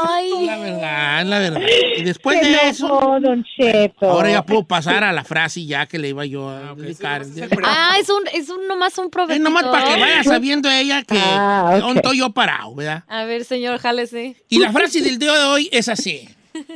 Ay. 0.09 0.47
la 0.47 0.57
verdad, 0.59 1.25
la 1.27 1.39
verdad. 1.41 1.61
Y 1.97 2.03
después 2.05 2.41
de 2.41 2.69
eso, 2.69 2.87
enojó, 2.87 3.21
don 3.21 3.45
Cheto. 3.45 4.09
ahora 4.11 4.31
ya 4.31 4.43
puedo 4.47 4.65
pasar 4.65 5.03
a 5.03 5.13
la 5.13 5.25
frase 5.25 5.65
ya 5.67 5.87
que 5.87 5.99
le 5.99 6.11
iba 6.11 6.25
yo 6.25 6.49
a 6.49 6.75
dedicar. 6.75 7.23
Ah, 7.65 7.97
es 7.99 8.09
un, 8.11 8.23
es 8.33 8.49
un 8.51 8.69
nomás 8.69 8.97
un 8.99 9.07
Es 9.07 9.11
proveedor. 9.11 9.43
nomás 9.43 9.65
para 9.65 9.85
que 9.95 10.01
vaya 10.01 10.23
sabiendo 10.23 10.71
ella 10.71 11.03
que 11.03 11.19
Ah, 11.19 11.81
estoy 11.95 12.19
yo 12.19 12.31
parado, 12.31 12.75
¿verdad? 12.75 13.03
A 13.09 13.25
ver, 13.25 13.45
señor, 13.45 13.79
jálese. 13.79 14.37
Y 14.49 14.59
la 14.59 14.71
frase 14.73 15.01
del 15.01 15.19
día 15.19 15.33
de 15.33 15.45
hoy 15.45 15.69
es 15.73 15.89
así. 15.89 16.29